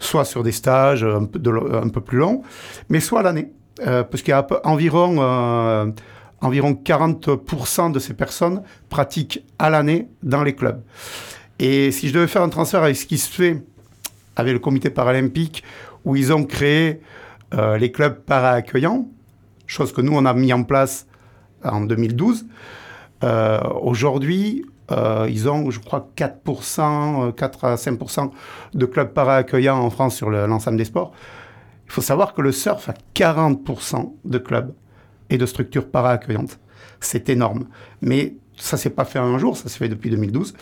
soit 0.00 0.24
sur 0.24 0.42
des 0.42 0.50
stages 0.50 1.04
un 1.04 1.26
peu, 1.26 2.00
plus 2.00 2.18
longs, 2.18 2.42
mais 2.88 2.98
soit 2.98 3.22
l'année. 3.22 3.52
parce 3.76 4.22
qu'il 4.22 4.30
y 4.30 4.32
a 4.32 4.44
environ, 4.64 5.94
environ 6.40 6.72
40% 6.72 7.92
de 7.92 8.00
ces 8.00 8.14
personnes 8.14 8.62
pratiquent 8.88 9.44
à 9.60 9.70
l'année 9.70 10.08
dans 10.24 10.42
les 10.42 10.56
clubs. 10.56 10.82
Et 11.58 11.90
si 11.90 12.08
je 12.08 12.14
devais 12.14 12.26
faire 12.26 12.42
un 12.42 12.48
transfert 12.48 12.82
avec 12.82 12.96
ce 12.96 13.06
qui 13.06 13.18
se 13.18 13.30
fait 13.30 13.62
avec 14.36 14.52
le 14.52 14.58
comité 14.58 14.90
paralympique, 14.90 15.64
où 16.04 16.14
ils 16.16 16.32
ont 16.32 16.44
créé 16.44 17.00
euh, 17.54 17.78
les 17.78 17.90
clubs 17.90 18.20
para-accueillants, 18.20 19.08
chose 19.66 19.92
que 19.92 20.00
nous, 20.00 20.12
on 20.12 20.24
a 20.26 20.34
mis 20.34 20.52
en 20.52 20.62
place 20.62 21.06
en 21.64 21.80
2012, 21.80 22.46
euh, 23.24 23.60
aujourd'hui, 23.80 24.66
euh, 24.90 25.26
ils 25.28 25.48
ont, 25.48 25.70
je 25.70 25.80
crois, 25.80 26.10
4%, 26.16 27.32
4 27.34 27.64
à 27.64 27.74
5% 27.76 28.30
de 28.74 28.86
clubs 28.86 29.12
para-accueillants 29.12 29.78
en 29.78 29.90
France 29.90 30.16
sur 30.16 30.30
l'ensemble 30.30 30.76
des 30.76 30.84
sports. 30.84 31.12
Il 31.86 31.92
faut 31.92 32.02
savoir 32.02 32.34
que 32.34 32.42
le 32.42 32.52
surf 32.52 32.88
a 32.88 32.94
40% 33.14 34.12
de 34.24 34.38
clubs 34.38 34.74
et 35.30 35.38
de 35.38 35.46
structures 35.46 35.88
para-accueillantes. 35.88 36.58
C'est 37.00 37.28
énorme. 37.30 37.66
Mais 38.00 38.34
ça 38.56 38.76
s'est 38.76 38.90
pas 38.90 39.04
fait 39.04 39.18
un 39.18 39.38
jour, 39.38 39.56
ça 39.56 39.68
s'est 39.68 39.78
fait 39.78 39.88
depuis 39.88 40.10
2012. 40.10 40.54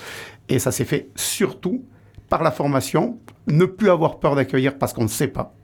Et 0.49 0.59
ça 0.59 0.73
s'est 0.73 0.85
fait 0.85 1.11
surtout 1.15 1.85
par 2.29 2.43
la 2.43 2.51
formation, 2.51 3.19
ne 3.47 3.65
plus 3.65 3.91
avoir 3.91 4.19
peur 4.19 4.35
d'accueillir 4.35 4.79
parce 4.79 4.93
qu'on 4.93 5.05
ne 5.05 5.09
sait 5.09 5.29
pas. 5.29 5.55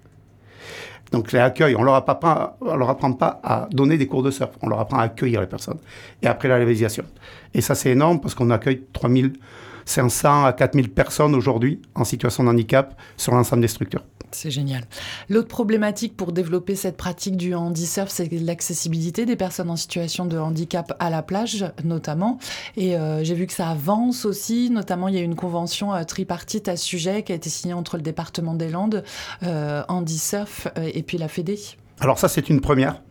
Donc 1.13 1.33
les 1.33 1.41
accueils, 1.41 1.75
on 1.75 1.83
leur 1.83 1.95
apprend, 1.95 2.57
leur 2.63 2.89
apprend 2.89 3.13
pas 3.13 3.41
à 3.43 3.69
donner 3.73 3.99
des 3.99 4.07
cours 4.07 4.23
de 4.23 4.31
surf, 4.31 4.51
on 4.63 4.69
leur 4.69 4.79
apprend 4.79 4.99
à 4.99 5.05
accueillir 5.05 5.41
les 5.41 5.47
personnes. 5.47 5.79
Et 6.23 6.27
après 6.27 6.49
la 6.49 6.59
lévisation. 6.59 7.05
Et 7.53 7.61
ça 7.61 7.75
c'est 7.75 7.91
énorme 7.91 8.21
parce 8.21 8.35
qu'on 8.35 8.51
accueille 8.51 8.85
3500 8.93 10.45
à 10.45 10.53
4000 10.53 10.91
personnes 10.91 11.35
aujourd'hui 11.35 11.83
en 11.95 12.05
situation 12.05 12.45
de 12.45 12.51
handicap 12.51 12.95
sur 13.17 13.35
l'ensemble 13.35 13.63
des 13.63 13.69
structures. 13.69 14.05
C'est 14.33 14.51
génial. 14.51 14.85
L'autre 15.29 15.49
problématique 15.49 16.17
pour 16.17 16.33
développer 16.33 16.75
cette 16.75 16.97
pratique 16.97 17.37
du 17.37 17.55
handisurf, 17.55 18.09
c'est 18.11 18.31
l'accessibilité 18.33 19.27
des 19.27 19.37
personnes 19.37 19.71
en 19.71 19.77
situation 19.77 20.25
de 20.27 20.39
handicap 20.39 20.95
à 20.99 21.11
la 21.11 21.23
plage, 21.23 21.67
notamment. 21.85 22.39
Et 22.77 22.97
euh, 22.97 23.25
j'ai 23.25 23.35
vu 23.35 23.47
que 23.47 23.53
ça 23.53 23.69
avance 23.69 24.25
aussi. 24.25 24.71
Notamment, 24.71 25.09
il 25.09 25.15
y 25.15 25.19
a 25.19 25.23
une 25.23 25.37
convention 25.37 25.95
euh, 25.95 26.05
tripartite 26.05 26.69
à 26.69 26.77
ce 26.77 26.85
sujet 26.85 27.23
qui 27.23 27.33
a 27.33 27.35
été 27.35 27.51
signée 27.51 27.75
entre 27.75 27.97
le 27.97 28.03
département 28.03 28.55
des 28.55 28.69
Landes, 28.69 29.05
euh, 29.43 29.83
Handisurf 29.89 30.69
et 30.77 31.03
puis 31.03 31.19
la 31.19 31.29
Fédé. 31.29 31.59
Alors 32.01 32.19
ça, 32.19 32.29
c'est 32.29 32.49
une 32.49 32.61
première. 32.61 33.03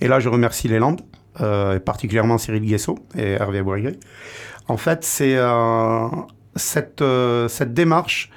Et 0.00 0.08
là, 0.08 0.20
je 0.20 0.28
remercie 0.28 0.68
les 0.68 0.78
Landes, 0.78 1.00
et 1.40 1.80
particulièrement 1.80 2.38
Cyril 2.38 2.62
Guessot 2.62 2.98
et 3.16 3.32
Hervé 3.32 3.62
Bourguet. 3.62 3.98
En 4.68 4.76
fait, 4.76 5.04
c'est 5.04 5.36
cette, 6.54 7.02
cette 7.48 7.74
démarche 7.74 8.30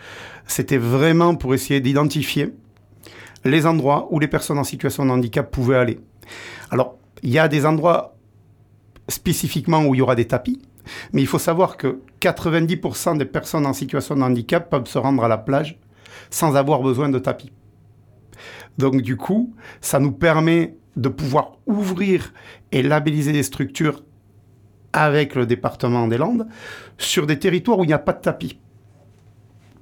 c'était 0.50 0.78
vraiment 0.78 1.36
pour 1.36 1.54
essayer 1.54 1.80
d'identifier 1.80 2.54
les 3.46 3.66
endroits 3.66 4.08
où 4.10 4.20
les 4.20 4.28
personnes 4.28 4.58
en 4.58 4.64
situation 4.64 5.06
de 5.06 5.12
handicap 5.12 5.50
pouvaient 5.50 5.78
aller. 5.78 6.00
Alors, 6.72 6.98
il 7.22 7.30
y 7.30 7.40
a 7.40 7.48
des 7.48 7.66
endroits 7.66 8.16
spécifiquement 9.08 9.86
où 9.86 9.96
il 9.96 10.00
y 10.00 10.02
aura 10.02 10.16
des 10.16 10.26
tapis, 10.26 10.62
mais 11.14 11.22
il 11.22 11.28
faut 11.28 11.40
savoir 11.40 11.78
que 11.78 12.02
90% 12.22 13.18
des 13.18 13.26
personnes 13.26 13.66
en 13.66 13.74
situation 13.74 14.16
de 14.16 14.22
handicap 14.22 14.70
peuvent 14.70 14.88
se 14.88 14.98
rendre 14.98 15.24
à 15.24 15.28
la 15.28 15.38
plage 15.38 15.80
sans 16.32 16.56
avoir 16.56 16.82
besoin 16.82 17.10
de 17.10 17.20
tapis. 17.20 17.52
Donc 18.78 19.02
du 19.02 19.18
coup, 19.18 19.54
ça 19.82 20.00
nous 20.00 20.12
permet 20.12 20.76
de 20.96 21.10
pouvoir 21.10 21.58
ouvrir 21.68 22.34
et 22.72 22.82
labelliser 22.82 23.34
des 23.34 23.44
structures 23.44 24.04
avec 24.94 25.36
le 25.36 25.46
département 25.46 26.08
des 26.08 26.18
Landes 26.18 26.48
sur 26.98 27.28
des 27.28 27.38
territoires 27.38 27.78
où 27.78 27.84
il 27.84 27.88
n'y 27.88 27.94
a 27.94 28.00
pas 28.00 28.14
de 28.14 28.22
tapis. 28.22 28.60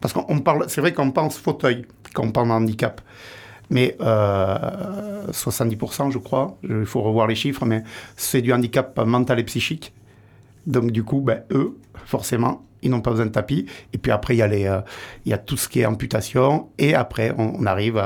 Parce 0.01 0.13
qu'on 0.13 0.39
parle, 0.39 0.65
c'est 0.67 0.81
vrai 0.81 0.93
qu'on 0.93 1.11
pense 1.11 1.37
fauteuil 1.37 1.85
quand 2.13 2.23
on 2.23 2.31
parle 2.31 2.51
handicap. 2.51 3.01
Mais 3.69 3.97
70%, 3.99 6.07
euh, 6.07 6.11
je 6.11 6.17
crois, 6.17 6.57
il 6.63 6.85
faut 6.85 7.01
revoir 7.01 7.27
les 7.27 7.35
chiffres, 7.35 7.65
mais 7.65 7.83
c'est 8.15 8.41
du 8.41 8.53
handicap 8.53 8.97
mental 9.05 9.39
et 9.39 9.43
psychique. 9.43 9.93
Donc, 10.65 10.91
du 10.91 11.03
coup, 11.03 11.21
ben, 11.21 11.43
eux, 11.51 11.77
forcément, 12.05 12.63
ils 12.81 12.89
n'ont 12.89 13.01
pas 13.01 13.11
besoin 13.11 13.25
de 13.25 13.31
tapis. 13.31 13.65
Et 13.93 13.97
puis 13.97 14.11
après, 14.11 14.35
il 14.35 14.37
y, 14.37 14.41
a 14.41 14.45
euh, 14.45 14.81
y 15.25 15.33
a 15.33 15.37
tout 15.37 15.57
ce 15.57 15.67
qui 15.67 15.81
est 15.81 15.85
amputation. 15.85 16.69
Et 16.77 16.95
après, 16.95 17.33
on, 17.37 17.65
arrive 17.65 18.01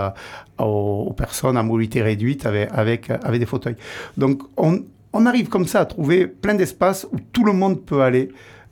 aux, 0.58 1.14
personnes 1.16 1.58
à 1.58 1.64
mobilité 1.64 2.02
réduite 2.02 2.46
avec, 2.46 2.70
avec, 2.74 3.10
avec 3.10 3.40
des 3.40 3.46
fauteuils. 3.46 3.76
Donc, 4.18 4.42
on, 4.58 4.84
on, 5.14 5.26
arrive 5.26 5.50
comme 5.50 5.68
ça 5.68 5.82
à 5.82 5.86
trouver 5.86 6.26
plein 6.26 6.56
d'espaces 6.56 7.06
où 7.12 7.18
tout 7.32 7.44
le 7.44 7.54
monde 7.54 7.82
peut 7.82 8.02
aller 8.02 8.30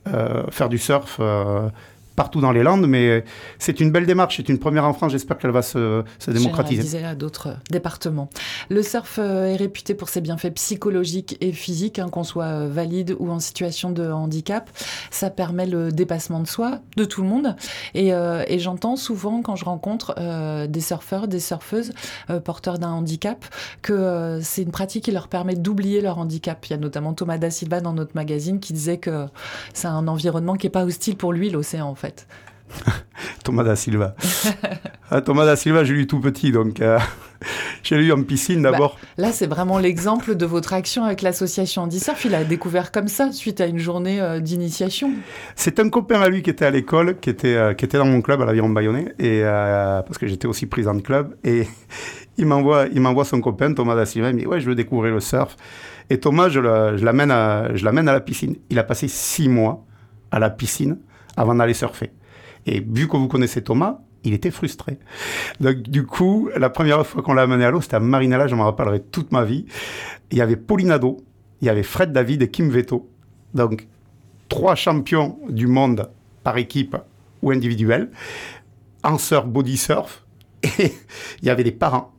euh, 0.08 0.44
faire 0.50 0.68
du 0.68 0.78
surf 0.78 1.20
partout 2.20 2.42
dans 2.42 2.52
les 2.52 2.62
Landes, 2.62 2.86
mais 2.86 3.24
c'est 3.58 3.80
une 3.80 3.90
belle 3.90 4.04
démarche, 4.04 4.36
c'est 4.36 4.50
une 4.50 4.58
première 4.58 4.84
en 4.84 4.92
France, 4.92 5.12
j'espère 5.12 5.38
qu'elle 5.38 5.52
va 5.52 5.62
se, 5.62 6.04
se 6.18 6.30
démocratiser. 6.30 7.02
à 7.02 7.14
d'autres 7.14 7.56
départements. 7.70 8.28
Le 8.68 8.82
surf 8.82 9.18
est 9.18 9.56
réputé 9.56 9.94
pour 9.94 10.10
ses 10.10 10.20
bienfaits 10.20 10.52
psychologiques 10.56 11.38
et 11.40 11.52
physiques, 11.52 11.98
hein, 11.98 12.10
qu'on 12.10 12.22
soit 12.22 12.66
valide 12.66 13.16
ou 13.18 13.30
en 13.30 13.40
situation 13.40 13.90
de 13.90 14.10
handicap. 14.10 14.68
Ça 15.10 15.30
permet 15.30 15.64
le 15.64 15.92
dépassement 15.92 16.40
de 16.40 16.46
soi, 16.46 16.80
de 16.98 17.06
tout 17.06 17.22
le 17.22 17.28
monde. 17.28 17.56
Et, 17.94 18.08
et 18.10 18.58
j'entends 18.58 18.96
souvent 18.96 19.40
quand 19.40 19.56
je 19.56 19.64
rencontre 19.64 20.14
des 20.66 20.80
surfeurs, 20.82 21.26
des 21.26 21.40
surfeuses 21.40 21.92
porteurs 22.44 22.78
d'un 22.78 22.90
handicap, 22.90 23.46
que 23.80 24.40
c'est 24.42 24.60
une 24.60 24.72
pratique 24.72 25.04
qui 25.04 25.10
leur 25.10 25.28
permet 25.28 25.54
d'oublier 25.54 26.02
leur 26.02 26.18
handicap. 26.18 26.66
Il 26.66 26.72
y 26.72 26.74
a 26.74 26.76
notamment 26.76 27.14
Thomas 27.14 27.38
Da 27.38 27.50
Silva 27.50 27.80
dans 27.80 27.94
notre 27.94 28.12
magazine 28.14 28.60
qui 28.60 28.74
disait 28.74 28.98
que 28.98 29.24
c'est 29.72 29.88
un 29.88 30.06
environnement 30.06 30.56
qui 30.56 30.66
n'est 30.66 30.70
pas 30.70 30.84
hostile 30.84 31.16
pour 31.16 31.32
lui, 31.32 31.48
l'océan 31.48 31.88
en 31.88 31.94
fait. 31.94 32.09
Thomas 33.44 33.64
da 33.64 33.76
Silva. 33.76 34.14
Ah, 35.12 35.20
Thomas 35.22 35.44
da 35.44 35.56
Silva, 35.56 35.82
j'ai 35.82 35.94
lu 35.94 36.06
tout 36.06 36.20
petit, 36.20 36.52
donc 36.52 36.80
euh, 36.80 36.96
j'ai 37.82 37.98
lu 37.98 38.12
en 38.12 38.22
piscine 38.22 38.62
bah, 38.62 38.70
d'abord. 38.70 38.96
là, 39.18 39.32
c'est 39.32 39.48
vraiment 39.48 39.80
l'exemple 39.80 40.36
de 40.36 40.46
votre 40.46 40.72
action 40.72 41.02
avec 41.02 41.20
l'association 41.22 41.82
Andy 41.82 41.98
Surf. 41.98 42.24
Il 42.26 42.34
a 42.36 42.44
découvert 42.44 42.92
comme 42.92 43.08
ça, 43.08 43.32
suite 43.32 43.60
à 43.60 43.66
une 43.66 43.78
journée 43.78 44.20
euh, 44.20 44.38
d'initiation. 44.38 45.10
C'est 45.56 45.80
un 45.80 45.88
copain 45.88 46.20
à 46.20 46.28
lui 46.28 46.42
qui 46.42 46.50
était 46.50 46.64
à 46.64 46.70
l'école, 46.70 47.18
qui 47.18 47.28
était, 47.28 47.56
euh, 47.56 47.74
qui 47.74 47.84
était 47.84 47.98
dans 47.98 48.04
mon 48.04 48.22
club 48.22 48.40
à 48.40 48.44
l'Aviron 48.44 48.68
Bayonnais, 48.68 49.12
et, 49.18 49.42
parce 49.42 50.16
que 50.16 50.28
j'étais 50.28 50.46
aussi 50.46 50.66
président 50.66 50.94
de 50.94 51.02
club. 51.02 51.36
Et 51.42 51.66
il 52.38 52.46
m'envoie, 52.46 52.86
il 52.92 53.00
m'envoie 53.00 53.24
son 53.24 53.40
copain, 53.40 53.74
Thomas 53.74 53.96
da 53.96 54.06
Silva, 54.06 54.30
il 54.30 54.36
me 54.36 54.40
dit 54.42 54.46
Ouais, 54.46 54.60
je 54.60 54.68
veux 54.68 54.76
découvrir 54.76 55.12
le 55.12 55.20
surf. 55.20 55.56
Et 56.08 56.20
Thomas, 56.20 56.50
je, 56.50 56.60
l'amène 56.60 57.32
à, 57.32 57.74
je 57.74 57.84
l'amène 57.84 58.08
à 58.08 58.12
la 58.12 58.20
piscine. 58.20 58.54
Il 58.70 58.78
a 58.78 58.84
passé 58.84 59.08
six 59.08 59.48
mois 59.48 59.84
à 60.30 60.38
la 60.38 60.50
piscine 60.50 60.98
avant 61.36 61.54
d'aller 61.54 61.74
surfer. 61.74 62.10
Et 62.66 62.80
vu 62.80 63.08
que 63.08 63.16
vous 63.16 63.28
connaissez 63.28 63.62
Thomas, 63.62 64.00
il 64.24 64.34
était 64.34 64.50
frustré. 64.50 64.98
Donc, 65.60 65.82
du 65.82 66.04
coup, 66.04 66.50
la 66.56 66.70
première 66.70 67.06
fois 67.06 67.22
qu'on 67.22 67.32
l'a 67.32 67.42
amené 67.42 67.64
à 67.64 67.70
l'eau, 67.70 67.80
c'était 67.80 67.96
à 67.96 68.00
Marinella, 68.00 68.48
je 68.48 68.54
m'en 68.54 68.64
rappellerai 68.64 69.00
toute 69.00 69.32
ma 69.32 69.44
vie. 69.44 69.66
Il 70.30 70.38
y 70.38 70.40
avait 70.42 70.56
Paulinado, 70.56 71.24
il 71.62 71.66
y 71.66 71.70
avait 71.70 71.82
Fred 71.82 72.12
David 72.12 72.42
et 72.42 72.50
Kim 72.50 72.68
Veto. 72.68 73.08
Donc, 73.54 73.86
trois 74.48 74.74
champions 74.74 75.38
du 75.48 75.66
monde 75.66 76.10
par 76.42 76.58
équipe 76.58 76.96
ou 77.42 77.50
individuel, 77.50 78.10
en 79.02 79.16
surf, 79.16 79.46
body 79.46 79.76
surf. 79.76 80.24
Et 80.78 80.92
il 81.40 81.46
y 81.46 81.50
avait 81.50 81.64
des 81.64 81.72
parents 81.72 82.12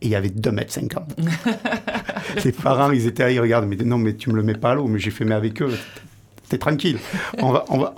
et 0.00 0.06
il 0.06 0.10
y 0.10 0.14
avait 0.14 0.28
2 0.28 0.52
mètres 0.52 0.72
50. 0.72 1.16
Les 2.44 2.52
parents, 2.52 2.90
ils 2.92 3.06
étaient 3.06 3.24
là, 3.24 3.30
ils 3.32 3.40
regardent, 3.40 3.66
mais 3.66 3.76
non, 3.76 3.98
mais 3.98 4.14
tu 4.14 4.30
me 4.30 4.36
le 4.36 4.42
mets 4.42 4.54
pas 4.54 4.70
à 4.70 4.74
l'eau. 4.74 4.86
Mais 4.86 4.98
j'ai 4.98 5.10
fait, 5.10 5.24
mais 5.24 5.34
avec 5.34 5.60
eux, 5.60 5.76
t'es 6.48 6.58
tranquille, 6.58 6.98
on 7.38 7.52
va, 7.52 7.64
on 7.68 7.78
va, 7.78 7.88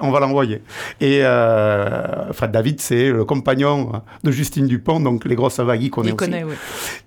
on 0.00 0.10
va 0.10 0.20
l'envoyer. 0.20 0.62
Et 1.00 1.24
euh, 1.24 2.32
Fred 2.32 2.50
David, 2.50 2.80
c'est 2.80 3.10
le 3.10 3.24
compagnon 3.24 3.92
de 4.24 4.30
Justine 4.30 4.66
Dupont, 4.66 5.00
donc 5.00 5.24
les 5.24 5.34
grosses 5.34 5.60
vagues, 5.60 5.88
connaît 5.90 6.10
il 6.10 6.16
Connaît, 6.16 6.44
oui. 6.44 6.54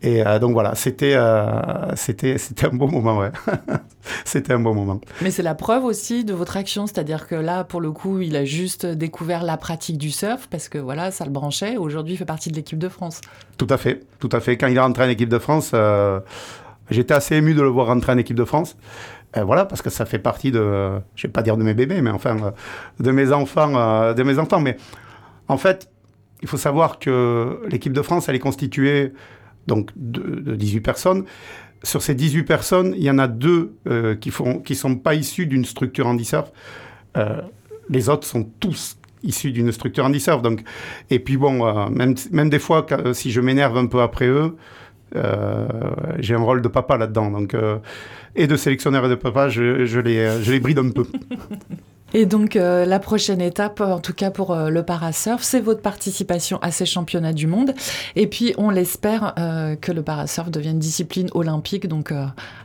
Et 0.01 0.25
euh, 0.25 0.39
donc 0.39 0.53
voilà, 0.53 0.75
c'était, 0.75 1.13
euh, 1.15 1.95
c'était, 1.95 2.37
c'était 2.37 2.67
un 2.67 2.75
beau 2.75 2.87
moment, 2.87 3.19
ouais. 3.19 3.31
c'était 4.25 4.53
un 4.53 4.59
beau 4.59 4.73
moment. 4.73 4.99
Mais 5.21 5.31
c'est 5.31 5.43
la 5.43 5.55
preuve 5.55 5.83
aussi 5.83 6.23
de 6.23 6.33
votre 6.33 6.57
action, 6.57 6.87
c'est-à-dire 6.87 7.27
que 7.27 7.35
là, 7.35 7.63
pour 7.63 7.81
le 7.81 7.91
coup, 7.91 8.21
il 8.21 8.35
a 8.35 8.45
juste 8.45 8.85
découvert 8.85 9.43
la 9.43 9.57
pratique 9.57 9.97
du 9.97 10.11
surf 10.11 10.47
parce 10.49 10.69
que 10.69 10.77
voilà, 10.77 11.11
ça 11.11 11.25
le 11.25 11.31
branchait. 11.31 11.77
Aujourd'hui, 11.77 12.15
il 12.15 12.17
fait 12.17 12.25
partie 12.25 12.49
de 12.49 12.55
l'équipe 12.55 12.79
de 12.79 12.89
France. 12.89 13.21
Tout 13.57 13.67
à 13.69 13.77
fait, 13.77 14.03
tout 14.19 14.29
à 14.31 14.39
fait. 14.39 14.57
Quand 14.57 14.67
il 14.67 14.77
est 14.77 14.81
rentré 14.81 15.03
en 15.03 15.09
équipe 15.09 15.29
de 15.29 15.39
France, 15.39 15.71
euh, 15.73 16.19
j'étais 16.89 17.13
assez 17.13 17.35
ému 17.35 17.53
de 17.53 17.61
le 17.61 17.69
voir 17.69 17.87
rentrer 17.87 18.11
en 18.11 18.17
équipe 18.17 18.37
de 18.37 18.45
France. 18.45 18.75
Euh, 19.37 19.43
voilà, 19.43 19.65
parce 19.65 19.81
que 19.81 19.89
ça 19.89 20.05
fait 20.05 20.19
partie 20.19 20.51
de, 20.51 20.99
je 21.15 21.27
vais 21.27 21.31
pas 21.31 21.41
dire 21.41 21.57
de 21.57 21.63
mes 21.63 21.73
bébés, 21.73 22.01
mais 22.01 22.09
enfin, 22.09 22.37
euh, 22.43 22.51
de 22.99 23.11
mes 23.11 23.31
enfants, 23.31 23.73
euh, 23.75 24.13
de 24.13 24.23
mes 24.23 24.39
enfants. 24.39 24.59
Mais 24.59 24.77
en 25.47 25.57
fait, 25.57 25.89
il 26.41 26.47
faut 26.47 26.57
savoir 26.57 26.99
que 26.99 27.61
l'équipe 27.69 27.93
de 27.93 28.01
France, 28.01 28.27
elle 28.27 28.35
est 28.35 28.39
constituée 28.39 29.13
donc 29.67 29.91
de, 29.95 30.55
18 30.55 30.81
personnes. 30.81 31.25
Sur 31.83 32.01
ces 32.01 32.13
18 32.13 32.43
personnes, 32.43 32.93
il 32.97 33.03
y 33.03 33.09
en 33.09 33.19
a 33.19 33.27
deux 33.27 33.75
qui 34.19 34.29
font, 34.29 34.59
qui 34.59 34.75
sont 34.75 34.95
pas 34.95 35.15
issus 35.15 35.47
d'une 35.47 35.65
structure 35.65 36.07
handisurf. 36.07 36.51
les 37.89 38.09
autres 38.09 38.27
sont 38.27 38.43
tous 38.59 38.97
issus 39.23 39.51
d'une 39.51 39.71
structure 39.71 40.05
handisurf. 40.05 40.41
Donc, 40.41 40.61
et 41.09 41.19
puis 41.19 41.37
bon, 41.37 41.89
même, 41.89 42.15
même 42.31 42.49
des 42.49 42.59
fois, 42.59 42.85
si 43.13 43.31
je 43.31 43.41
m'énerve 43.41 43.77
un 43.77 43.87
peu 43.87 44.01
après 44.01 44.27
eux, 44.27 44.55
j'ai 45.13 46.35
un 46.35 46.41
rôle 46.41 46.61
de 46.61 46.67
papa 46.67 46.97
là-dedans. 46.97 47.31
Donc, 47.31 47.55
et 48.35 48.47
de 48.47 48.55
sélectionneur 48.55 49.05
et 49.05 49.09
de 49.09 49.15
papa, 49.15 49.49
je, 49.49 49.85
je, 49.85 49.99
les, 49.99 50.41
je 50.41 50.51
les 50.51 50.59
bride 50.59 50.79
un 50.79 50.89
peu. 50.89 51.05
Et 52.13 52.25
donc 52.25 52.55
euh, 52.55 52.85
la 52.85 52.99
prochaine 52.99 53.41
étape, 53.41 53.79
en 53.79 53.99
tout 53.99 54.13
cas 54.13 54.31
pour 54.31 54.51
euh, 54.51 54.69
le 54.69 54.83
parasurf, 54.83 55.43
c'est 55.43 55.61
votre 55.61 55.81
participation 55.81 56.59
à 56.61 56.71
ces 56.71 56.85
championnats 56.85 57.31
du 57.31 57.47
monde. 57.47 57.73
Et 58.15 58.27
puis 58.27 58.53
on 58.57 58.69
l'espère 58.69 59.33
euh, 59.39 59.75
que 59.75 59.91
le 59.91 60.03
parasurf 60.03 60.49
devienne 60.49 60.77
discipline 60.77 61.29
olympique, 61.33 61.87
donc 61.87 62.13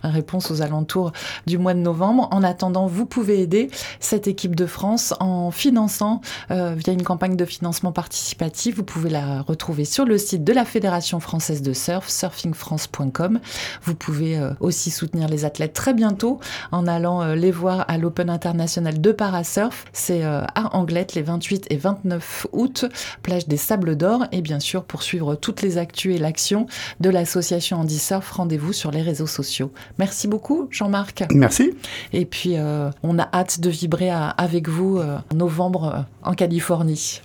réponse 0.03 0.51
aux 0.51 0.63
alentours 0.63 1.13
du 1.47 1.59
mois 1.59 1.75
de 1.75 1.79
novembre. 1.79 2.29
En 2.33 2.43
attendant, 2.43 2.87
vous 2.87 3.07
pouvez 3.07 3.41
aider 3.41 3.71
cette 4.01 4.27
équipe 4.27 4.57
de 4.57 4.67
France 4.67 5.15
en 5.21 5.51
finançant 5.51 6.21
via 6.51 6.93
une 6.93 7.03
campagne 7.03 7.37
de 7.37 7.45
financement 7.45 7.93
participatif. 7.93 8.77
Vous 8.77 8.85
pouvez 8.85 9.11
la 9.11 9.43
retrouver 9.43 9.85
sur 9.85 10.05
le 10.05 10.19
site 10.19 10.45
de 10.45 10.53
la 10.53 10.65
Fédération 10.65 11.21
française 11.21 11.63
de 11.63 11.73
surf, 11.73 12.09
surfingfrance.com. 12.09 13.41
Vous 13.83 13.95
pouvez 13.95 14.41
aussi 14.61 14.91
soutenir 14.91 15.29
les 15.29 15.45
athlètes 15.45 15.73
très 15.73 15.95
bientôt 15.95 16.41
en 16.73 16.87
allant 16.87 17.35
les 17.35 17.51
voir 17.51 17.85
à 17.89 17.99
l'Open 17.99 18.31
international 18.31 19.01
de 19.01 19.13
Parasurf 19.37 19.75
surf, 19.75 19.85
c'est 19.92 20.25
euh, 20.25 20.44
à 20.55 20.75
Anglette 20.75 21.14
les 21.14 21.20
28 21.20 21.66
et 21.68 21.77
29 21.77 22.46
août, 22.53 22.87
plage 23.22 23.46
des 23.46 23.59
Sables 23.59 23.94
d'Or. 23.94 24.25
Et 24.33 24.40
bien 24.40 24.61
sûr, 24.61 24.85
pour 24.85 25.03
suivre 25.03 25.35
toutes 25.35 25.61
les 25.61 25.77
actus 25.77 26.14
et 26.14 26.18
l'action 26.18 26.66
de 27.01 27.11
l'association 27.11 27.81
Andy 27.81 27.99
Surf, 27.99 28.31
rendez-vous 28.31 28.72
sur 28.72 28.90
les 28.90 29.03
réseaux 29.03 29.27
sociaux. 29.27 29.70
Merci 29.99 30.27
beaucoup, 30.27 30.68
Jean-Marc. 30.70 31.25
Merci. 31.33 31.75
Et 32.14 32.25
puis, 32.25 32.57
euh, 32.57 32.88
on 33.03 33.18
a 33.18 33.29
hâte 33.31 33.61
de 33.61 33.68
vibrer 33.68 34.09
avec 34.11 34.70
vous 34.70 34.96
euh, 34.96 35.18
en 35.31 35.37
novembre 35.37 36.07
en 36.22 36.33
Californie. 36.33 37.20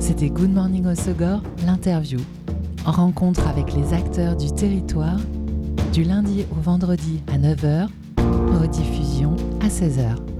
C'était 0.00 0.30
Good 0.30 0.50
Morning 0.50 0.86
Osogor, 0.86 1.42
l'interview. 1.66 2.20
Rencontre 2.86 3.46
avec 3.48 3.74
les 3.74 3.92
acteurs 3.92 4.36
du 4.36 4.50
territoire 4.50 5.18
du 5.92 6.04
lundi 6.04 6.46
au 6.52 6.60
vendredi 6.62 7.20
à 7.30 7.36
9h 7.36 7.88
rediffusion 8.62 9.36
à 9.62 9.68
16h. 9.68 10.31